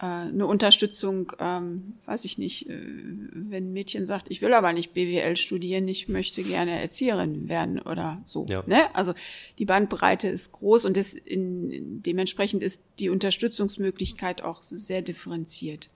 äh, 0.00 0.04
eine 0.04 0.46
Unterstützung, 0.46 1.32
ähm, 1.40 1.94
weiß 2.06 2.24
ich 2.24 2.38
nicht, 2.38 2.70
äh, 2.70 2.78
wenn 2.78 3.68
ein 3.68 3.72
Mädchen 3.72 4.06
sagt, 4.06 4.30
ich 4.30 4.40
will 4.40 4.54
aber 4.54 4.72
nicht 4.72 4.94
BWL 4.94 5.36
studieren, 5.36 5.88
ich 5.88 6.08
möchte 6.08 6.44
gerne 6.44 6.80
Erzieherin 6.80 7.48
werden 7.48 7.80
oder 7.80 8.22
so. 8.24 8.46
Ja. 8.48 8.62
Ne? 8.66 8.94
Also 8.94 9.12
die 9.58 9.64
Bandbreite 9.64 10.28
ist 10.28 10.52
groß 10.52 10.84
und 10.84 10.96
das 10.96 11.14
in, 11.14 12.00
dementsprechend 12.02 12.62
ist 12.62 12.84
die 13.00 13.08
Unterstützungsmöglichkeit 13.08 14.42
auch 14.42 14.62
sehr 14.62 15.02
differenziert. 15.02 15.88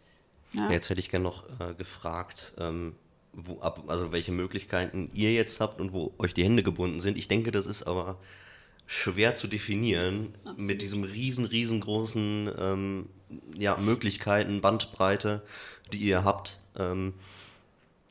Ja? 0.55 0.69
Jetzt 0.69 0.91
hätte 0.91 0.99
ich 0.99 1.09
gerne 1.09 1.23
noch 1.23 1.45
äh, 1.61 1.75
gefragt, 1.75 2.55
ähm, 2.59 2.95
wo 3.33 3.61
ab, 3.61 3.85
also 3.87 4.13
welche 4.13 4.33
Möglichkeiten 4.33 5.09
ihr 5.13 5.33
jetzt 5.33 5.61
habt 5.61 5.81
und 5.81 5.93
wo 5.93 6.13
euch 6.19 6.35
die 6.35 6.45
Hände 6.45 6.63
gebunden 6.63 7.01
sind. 7.01 7.17
Ich 7.17 7.29
denke, 7.29 7.51
das 7.51 7.67
ist 7.67 7.85
aber 7.85 8.19
schwer 8.87 9.35
zu 9.35 9.47
definieren 9.47 10.35
Absolut. 10.41 10.61
mit 10.61 10.83
diesem 10.83 11.05
riesen, 11.05 11.45
riesengroßen 11.45 12.51
ähm, 12.59 13.09
ja, 13.57 13.77
Möglichkeiten, 13.79 14.61
Bandbreite, 14.61 15.43
die 15.93 15.99
ihr 15.99 16.25
habt. 16.25 16.59
Ähm, 16.77 17.15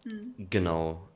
mhm. 0.03 0.47
Genau. 0.49 1.07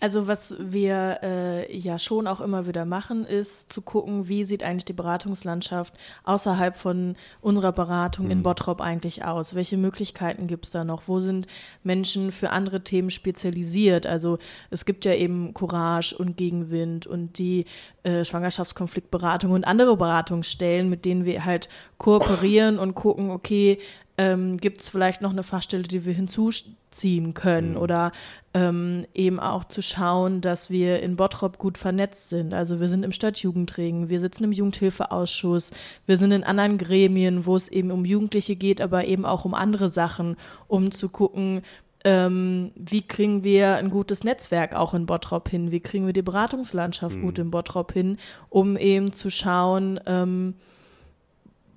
Also 0.00 0.28
was 0.28 0.56
wir 0.58 1.20
äh, 1.22 1.76
ja 1.76 1.98
schon 1.98 2.26
auch 2.26 2.40
immer 2.40 2.66
wieder 2.66 2.84
machen, 2.84 3.24
ist 3.24 3.72
zu 3.72 3.82
gucken, 3.82 4.28
wie 4.28 4.44
sieht 4.44 4.62
eigentlich 4.62 4.84
die 4.84 4.92
Beratungslandschaft 4.92 5.94
außerhalb 6.24 6.76
von 6.76 7.16
unserer 7.40 7.72
Beratung 7.72 8.26
mhm. 8.26 8.32
in 8.32 8.42
Bottrop 8.42 8.80
eigentlich 8.80 9.24
aus? 9.24 9.54
Welche 9.54 9.76
Möglichkeiten 9.76 10.46
gibt 10.46 10.66
es 10.66 10.70
da 10.72 10.84
noch? 10.84 11.04
Wo 11.06 11.20
sind 11.20 11.46
Menschen 11.82 12.32
für 12.32 12.50
andere 12.50 12.82
Themen 12.82 13.10
spezialisiert? 13.10 14.06
Also 14.06 14.38
es 14.70 14.84
gibt 14.84 15.04
ja 15.04 15.14
eben 15.14 15.54
Courage 15.54 16.16
und 16.16 16.36
Gegenwind 16.36 17.06
und 17.06 17.38
die 17.38 17.64
äh, 18.02 18.24
Schwangerschaftskonfliktberatung 18.24 19.52
und 19.52 19.64
andere 19.64 19.96
Beratungsstellen, 19.96 20.90
mit 20.90 21.04
denen 21.04 21.24
wir 21.24 21.44
halt 21.44 21.68
kooperieren 21.98 22.78
und 22.78 22.94
gucken, 22.94 23.30
okay, 23.30 23.78
ähm, 24.16 24.58
gibt 24.58 24.80
es 24.80 24.88
vielleicht 24.88 25.22
noch 25.22 25.32
eine 25.32 25.42
Fachstelle, 25.42 25.82
die 25.82 26.04
wir 26.04 26.14
hinzuziehen 26.14 27.34
können 27.34 27.72
mhm. 27.72 27.76
oder 27.76 28.12
ähm, 28.52 29.06
eben 29.12 29.40
auch 29.40 29.64
zu 29.64 29.82
schauen, 29.82 30.40
dass 30.40 30.70
wir 30.70 31.02
in 31.02 31.16
Bottrop 31.16 31.58
gut 31.58 31.78
vernetzt 31.78 32.28
sind. 32.28 32.54
Also 32.54 32.78
wir 32.78 32.88
sind 32.88 33.04
im 33.04 33.10
Stadtjugendring, 33.10 34.08
wir 34.08 34.20
sitzen 34.20 34.44
im 34.44 34.52
Jugendhilfeausschuss, 34.52 35.72
wir 36.06 36.16
sind 36.16 36.30
in 36.30 36.44
anderen 36.44 36.78
Gremien, 36.78 37.46
wo 37.46 37.56
es 37.56 37.68
eben 37.68 37.90
um 37.90 38.04
Jugendliche 38.04 38.54
geht, 38.54 38.80
aber 38.80 39.04
eben 39.06 39.24
auch 39.24 39.44
um 39.44 39.54
andere 39.54 39.88
Sachen, 39.88 40.36
um 40.68 40.92
zu 40.92 41.08
gucken, 41.08 41.62
ähm, 42.04 42.70
wie 42.76 43.02
kriegen 43.02 43.42
wir 43.42 43.76
ein 43.76 43.90
gutes 43.90 44.22
Netzwerk 44.22 44.76
auch 44.76 44.94
in 44.94 45.06
Bottrop 45.06 45.48
hin, 45.48 45.72
wie 45.72 45.80
kriegen 45.80 46.06
wir 46.06 46.12
die 46.12 46.22
Beratungslandschaft 46.22 47.16
mhm. 47.16 47.22
gut 47.22 47.38
in 47.38 47.50
Bottrop 47.50 47.92
hin, 47.92 48.18
um 48.50 48.76
eben 48.76 49.12
zu 49.12 49.30
schauen, 49.30 49.98
ähm, 50.06 50.54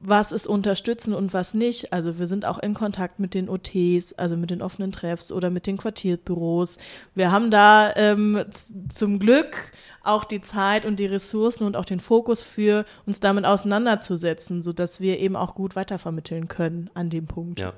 was 0.01 0.31
ist 0.31 0.47
unterstützen 0.47 1.13
und 1.13 1.33
was 1.33 1.53
nicht. 1.53 1.91
Also 1.93 2.19
wir 2.19 2.27
sind 2.27 2.45
auch 2.45 2.59
in 2.59 2.73
Kontakt 2.73 3.19
mit 3.19 3.33
den 3.33 3.49
OTs, 3.49 4.13
also 4.13 4.37
mit 4.37 4.51
den 4.51 4.61
offenen 4.61 4.91
Treffs 4.91 5.31
oder 5.31 5.49
mit 5.49 5.67
den 5.67 5.77
Quartierbüros. 5.77 6.77
Wir 7.15 7.31
haben 7.31 7.51
da 7.51 7.95
ähm, 7.95 8.45
zum 8.89 9.19
Glück 9.19 9.71
auch 10.03 10.23
die 10.23 10.41
Zeit 10.41 10.85
und 10.85 10.97
die 10.99 11.05
Ressourcen 11.05 11.65
und 11.65 11.75
auch 11.75 11.85
den 11.85 11.99
Fokus 11.99 12.43
für 12.43 12.85
uns 13.05 13.19
damit 13.19 13.45
auseinanderzusetzen, 13.45 14.63
sodass 14.63 15.01
wir 15.01 15.19
eben 15.19 15.35
auch 15.35 15.55
gut 15.55 15.75
weitervermitteln 15.75 16.47
können 16.47 16.89
an 16.93 17.09
dem 17.09 17.25
Punkt. 17.25 17.59
Ja. 17.59 17.73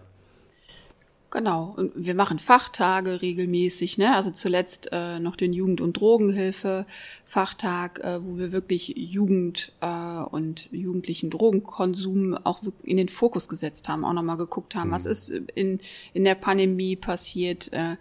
Genau. 1.32 1.76
Und 1.78 1.92
wir 1.96 2.16
machen 2.16 2.40
Fachtage 2.40 3.22
regelmäßig, 3.22 4.00
ne? 4.00 4.16
Also 4.16 4.32
zuletzt 4.32 4.90
äh, 4.92 5.20
noch 5.20 5.36
den 5.36 5.54
Jugend- 5.54 5.80
und 5.80 6.00
Drogenhilfe-Fachtag, 6.00 8.00
äh, 8.00 8.20
wo 8.24 8.40
wir 8.40 8.52
wirklich 8.52 8.96
Jugend 8.98 9.72
äh, 9.80 10.24
und 10.24 10.70
jugendlichen 10.72 11.30
Drogenkonsum 11.30 12.36
auch 12.44 12.64
in 12.82 12.98
den 12.98 13.10
Fokus 13.10 13.48
gesetzt 13.48 13.90
haben, 13.90 14.06
auch 14.06 14.14
nochmal 14.14 14.38
geguckt 14.38 14.74
haben, 14.74 14.90
mhm. 14.90 14.94
was 14.94 15.06
ist 15.06 15.30
in, 15.30 15.80
in 16.14 16.26
der 16.26 16.34
Pandemie 16.34 16.96
passiert, 16.96 17.72
äh, 17.74 17.98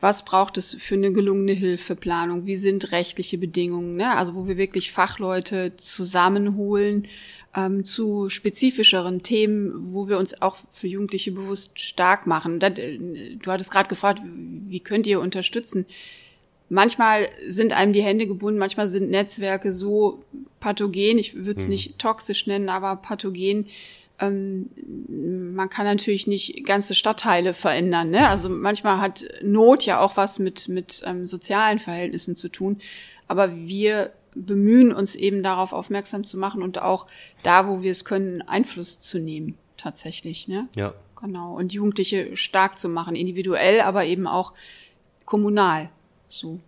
was 0.00 0.26
braucht 0.26 0.58
es 0.58 0.74
für 0.74 0.96
eine 0.96 1.12
gelungene 1.12 1.52
Hilfeplanung, 1.52 2.44
wie 2.44 2.56
sind 2.56 2.92
rechtliche 2.92 3.38
Bedingungen, 3.38 3.96
ne? 3.96 4.18
Also 4.18 4.34
wo 4.34 4.46
wir 4.46 4.58
wirklich 4.58 4.92
Fachleute 4.92 5.78
zusammenholen, 5.78 7.08
ähm, 7.56 7.84
zu 7.84 8.28
spezifischeren 8.28 9.22
Themen, 9.22 9.92
wo 9.92 10.08
wir 10.08 10.18
uns 10.18 10.40
auch 10.42 10.58
für 10.72 10.86
Jugendliche 10.86 11.32
bewusst 11.32 11.80
stark 11.80 12.26
machen. 12.26 12.60
Das, 12.60 12.78
äh, 12.78 12.98
du 13.36 13.50
hattest 13.50 13.70
gerade 13.70 13.88
gefragt, 13.88 14.20
wie 14.24 14.80
könnt 14.80 15.06
ihr 15.06 15.20
unterstützen? 15.20 15.86
Manchmal 16.68 17.28
sind 17.48 17.72
einem 17.72 17.92
die 17.92 18.02
Hände 18.02 18.26
gebunden, 18.26 18.58
manchmal 18.58 18.88
sind 18.88 19.10
Netzwerke 19.10 19.72
so 19.72 20.20
pathogen, 20.60 21.18
ich 21.18 21.34
würde 21.34 21.60
es 21.60 21.64
hm. 21.64 21.70
nicht 21.70 21.98
toxisch 21.98 22.46
nennen, 22.46 22.68
aber 22.68 22.96
pathogen. 22.96 23.66
Ähm, 24.18 24.68
man 25.54 25.70
kann 25.70 25.86
natürlich 25.86 26.26
nicht 26.26 26.64
ganze 26.66 26.94
Stadtteile 26.94 27.54
verändern. 27.54 28.10
Ne? 28.10 28.28
Also 28.28 28.48
manchmal 28.48 29.00
hat 29.00 29.24
Not 29.42 29.84
ja 29.86 30.00
auch 30.00 30.16
was 30.16 30.38
mit, 30.38 30.68
mit 30.68 31.02
ähm, 31.04 31.26
sozialen 31.26 31.78
Verhältnissen 31.78 32.34
zu 32.34 32.48
tun. 32.48 32.80
Aber 33.28 33.56
wir 33.56 34.12
bemühen, 34.36 34.92
uns 34.92 35.14
eben 35.14 35.42
darauf 35.42 35.72
aufmerksam 35.72 36.24
zu 36.24 36.36
machen 36.36 36.62
und 36.62 36.80
auch 36.80 37.06
da, 37.42 37.68
wo 37.68 37.82
wir 37.82 37.90
es 37.90 38.04
können, 38.04 38.42
Einfluss 38.42 39.00
zu 39.00 39.18
nehmen, 39.18 39.56
tatsächlich. 39.76 40.48
Ne? 40.48 40.68
Ja. 40.76 40.94
Genau. 41.20 41.54
Und 41.54 41.72
Jugendliche 41.72 42.36
stark 42.36 42.78
zu 42.78 42.88
machen, 42.88 43.16
individuell, 43.16 43.80
aber 43.80 44.04
eben 44.04 44.26
auch 44.26 44.52
kommunal. 45.24 45.90
So. 46.28 46.60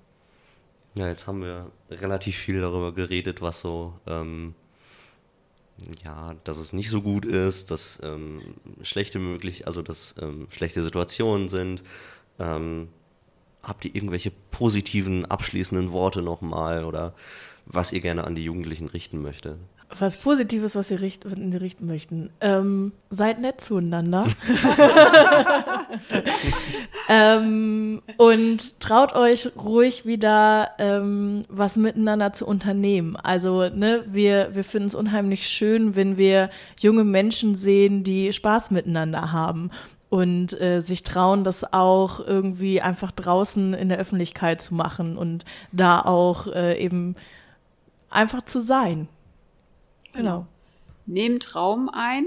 Ja, 0.96 1.08
jetzt 1.08 1.26
haben 1.26 1.42
wir 1.42 1.70
relativ 1.90 2.36
viel 2.36 2.60
darüber 2.60 2.92
geredet, 2.92 3.42
was 3.42 3.60
so, 3.60 3.92
ähm, 4.06 4.54
ja, 6.04 6.34
dass 6.44 6.56
es 6.56 6.72
nicht 6.72 6.90
so 6.90 7.02
gut 7.02 7.24
ist, 7.24 7.70
dass 7.70 8.00
ähm, 8.02 8.40
schlechte 8.82 9.18
möglich, 9.18 9.66
also 9.66 9.82
dass 9.82 10.14
ähm, 10.20 10.48
schlechte 10.50 10.82
Situationen 10.82 11.48
sind. 11.48 11.82
Ähm, 12.38 12.88
habt 13.62 13.84
ihr 13.84 13.94
irgendwelche 13.94 14.32
positiven, 14.50 15.24
abschließenden 15.24 15.92
Worte 15.92 16.22
nochmal 16.22 16.84
oder 16.84 17.14
was 17.70 17.92
ihr 17.92 18.00
gerne 18.00 18.24
an 18.24 18.34
die 18.34 18.42
Jugendlichen 18.42 18.88
richten 18.88 19.20
möchtet. 19.20 19.58
Was 19.98 20.18
Positives, 20.18 20.76
was 20.76 20.90
ihr 20.90 21.00
richt, 21.00 21.24
richten 21.24 21.86
möchten. 21.86 22.28
Ähm, 22.42 22.92
seid 23.08 23.40
nett 23.40 23.58
zueinander. 23.62 24.26
ähm, 27.08 28.02
und 28.18 28.80
traut 28.80 29.14
euch 29.14 29.50
ruhig 29.56 30.04
wieder 30.04 30.72
ähm, 30.78 31.44
was 31.48 31.76
miteinander 31.76 32.34
zu 32.34 32.46
unternehmen. 32.46 33.16
Also, 33.16 33.70
ne, 33.70 34.04
wir, 34.06 34.50
wir 34.54 34.64
finden 34.64 34.88
es 34.88 34.94
unheimlich 34.94 35.48
schön, 35.48 35.96
wenn 35.96 36.18
wir 36.18 36.50
junge 36.78 37.04
Menschen 37.04 37.54
sehen, 37.54 38.02
die 38.02 38.30
Spaß 38.30 38.70
miteinander 38.70 39.32
haben 39.32 39.70
und 40.10 40.58
äh, 40.60 40.80
sich 40.80 41.02
trauen, 41.02 41.44
das 41.44 41.72
auch 41.72 42.20
irgendwie 42.20 42.82
einfach 42.82 43.10
draußen 43.10 43.72
in 43.72 43.88
der 43.88 43.98
Öffentlichkeit 43.98 44.60
zu 44.60 44.74
machen 44.74 45.16
und 45.16 45.44
da 45.72 46.00
auch 46.00 46.46
äh, 46.48 46.78
eben 46.78 47.14
einfach 48.10 48.42
zu 48.42 48.60
sein. 48.60 49.08
Genau. 50.12 50.46
Nehmt 51.06 51.54
Raum 51.54 51.88
ein, 51.88 52.24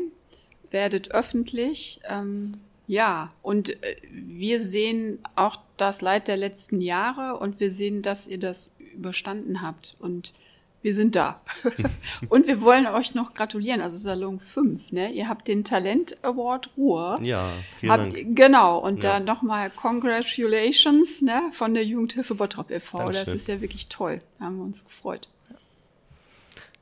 werdet 0.69 1.11
öffentlich. 1.11 1.99
Ähm, 2.07 2.59
ja, 2.87 3.31
und 3.41 3.69
äh, 3.69 3.95
wir 4.11 4.61
sehen 4.61 5.19
auch 5.35 5.57
das 5.77 6.01
Leid 6.01 6.27
der 6.27 6.37
letzten 6.37 6.81
Jahre 6.81 7.37
und 7.37 7.59
wir 7.59 7.71
sehen, 7.71 8.01
dass 8.01 8.27
ihr 8.27 8.39
das 8.39 8.75
überstanden 8.93 9.61
habt. 9.61 9.95
Und 9.99 10.33
wir 10.81 10.93
sind 10.93 11.15
da. 11.15 11.41
und 12.29 12.47
wir 12.47 12.61
wollen 12.61 12.87
euch 12.87 13.13
noch 13.13 13.33
gratulieren, 13.33 13.81
also 13.81 13.97
Salon 13.97 14.39
5, 14.39 14.91
ne? 14.91 15.11
Ihr 15.11 15.29
habt 15.29 15.47
den 15.47 15.63
Talent 15.63 16.17
Award 16.23 16.71
Ruhr. 16.75 17.19
Ja, 17.21 17.49
vielen 17.79 17.91
habt, 17.91 18.13
Dank. 18.13 18.35
Genau, 18.35 18.79
und 18.79 19.03
ja. 19.03 19.13
dann 19.13 19.25
nochmal 19.25 19.69
Congratulations, 19.69 21.21
ne, 21.21 21.43
von 21.51 21.73
der 21.73 21.85
Jugendhilfe 21.85 22.35
Bottrop 22.35 22.71
e.V. 22.71 23.11
Das 23.11 23.27
ist 23.27 23.47
ja 23.47 23.61
wirklich 23.61 23.89
toll. 23.89 24.19
Da 24.39 24.45
haben 24.45 24.57
wir 24.57 24.63
uns 24.63 24.85
gefreut. 24.85 25.29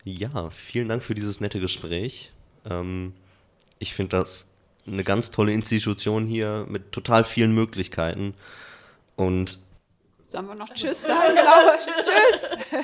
Ja, 0.04 0.50
vielen 0.50 0.90
Dank 0.90 1.04
für 1.04 1.16
dieses 1.16 1.42
nette 1.42 1.60
Gespräch. 1.60 2.32
Ähm, 2.66 3.14
ich 3.80 3.94
finde 3.94 4.18
das 4.18 4.54
eine 4.88 5.04
ganz 5.04 5.32
tolle 5.32 5.52
Institution 5.54 6.26
hier 6.26 6.66
mit 6.70 6.92
total 6.92 7.24
vielen 7.24 7.54
Möglichkeiten. 7.54 8.34
Und 9.16 9.60
Sollen 10.28 10.48
wir 10.48 10.56
noch 10.56 10.74
Tschüss 10.74 11.04
sagen? 11.04 11.36
Genau. 11.36 11.76
Tschüss. 12.04 12.56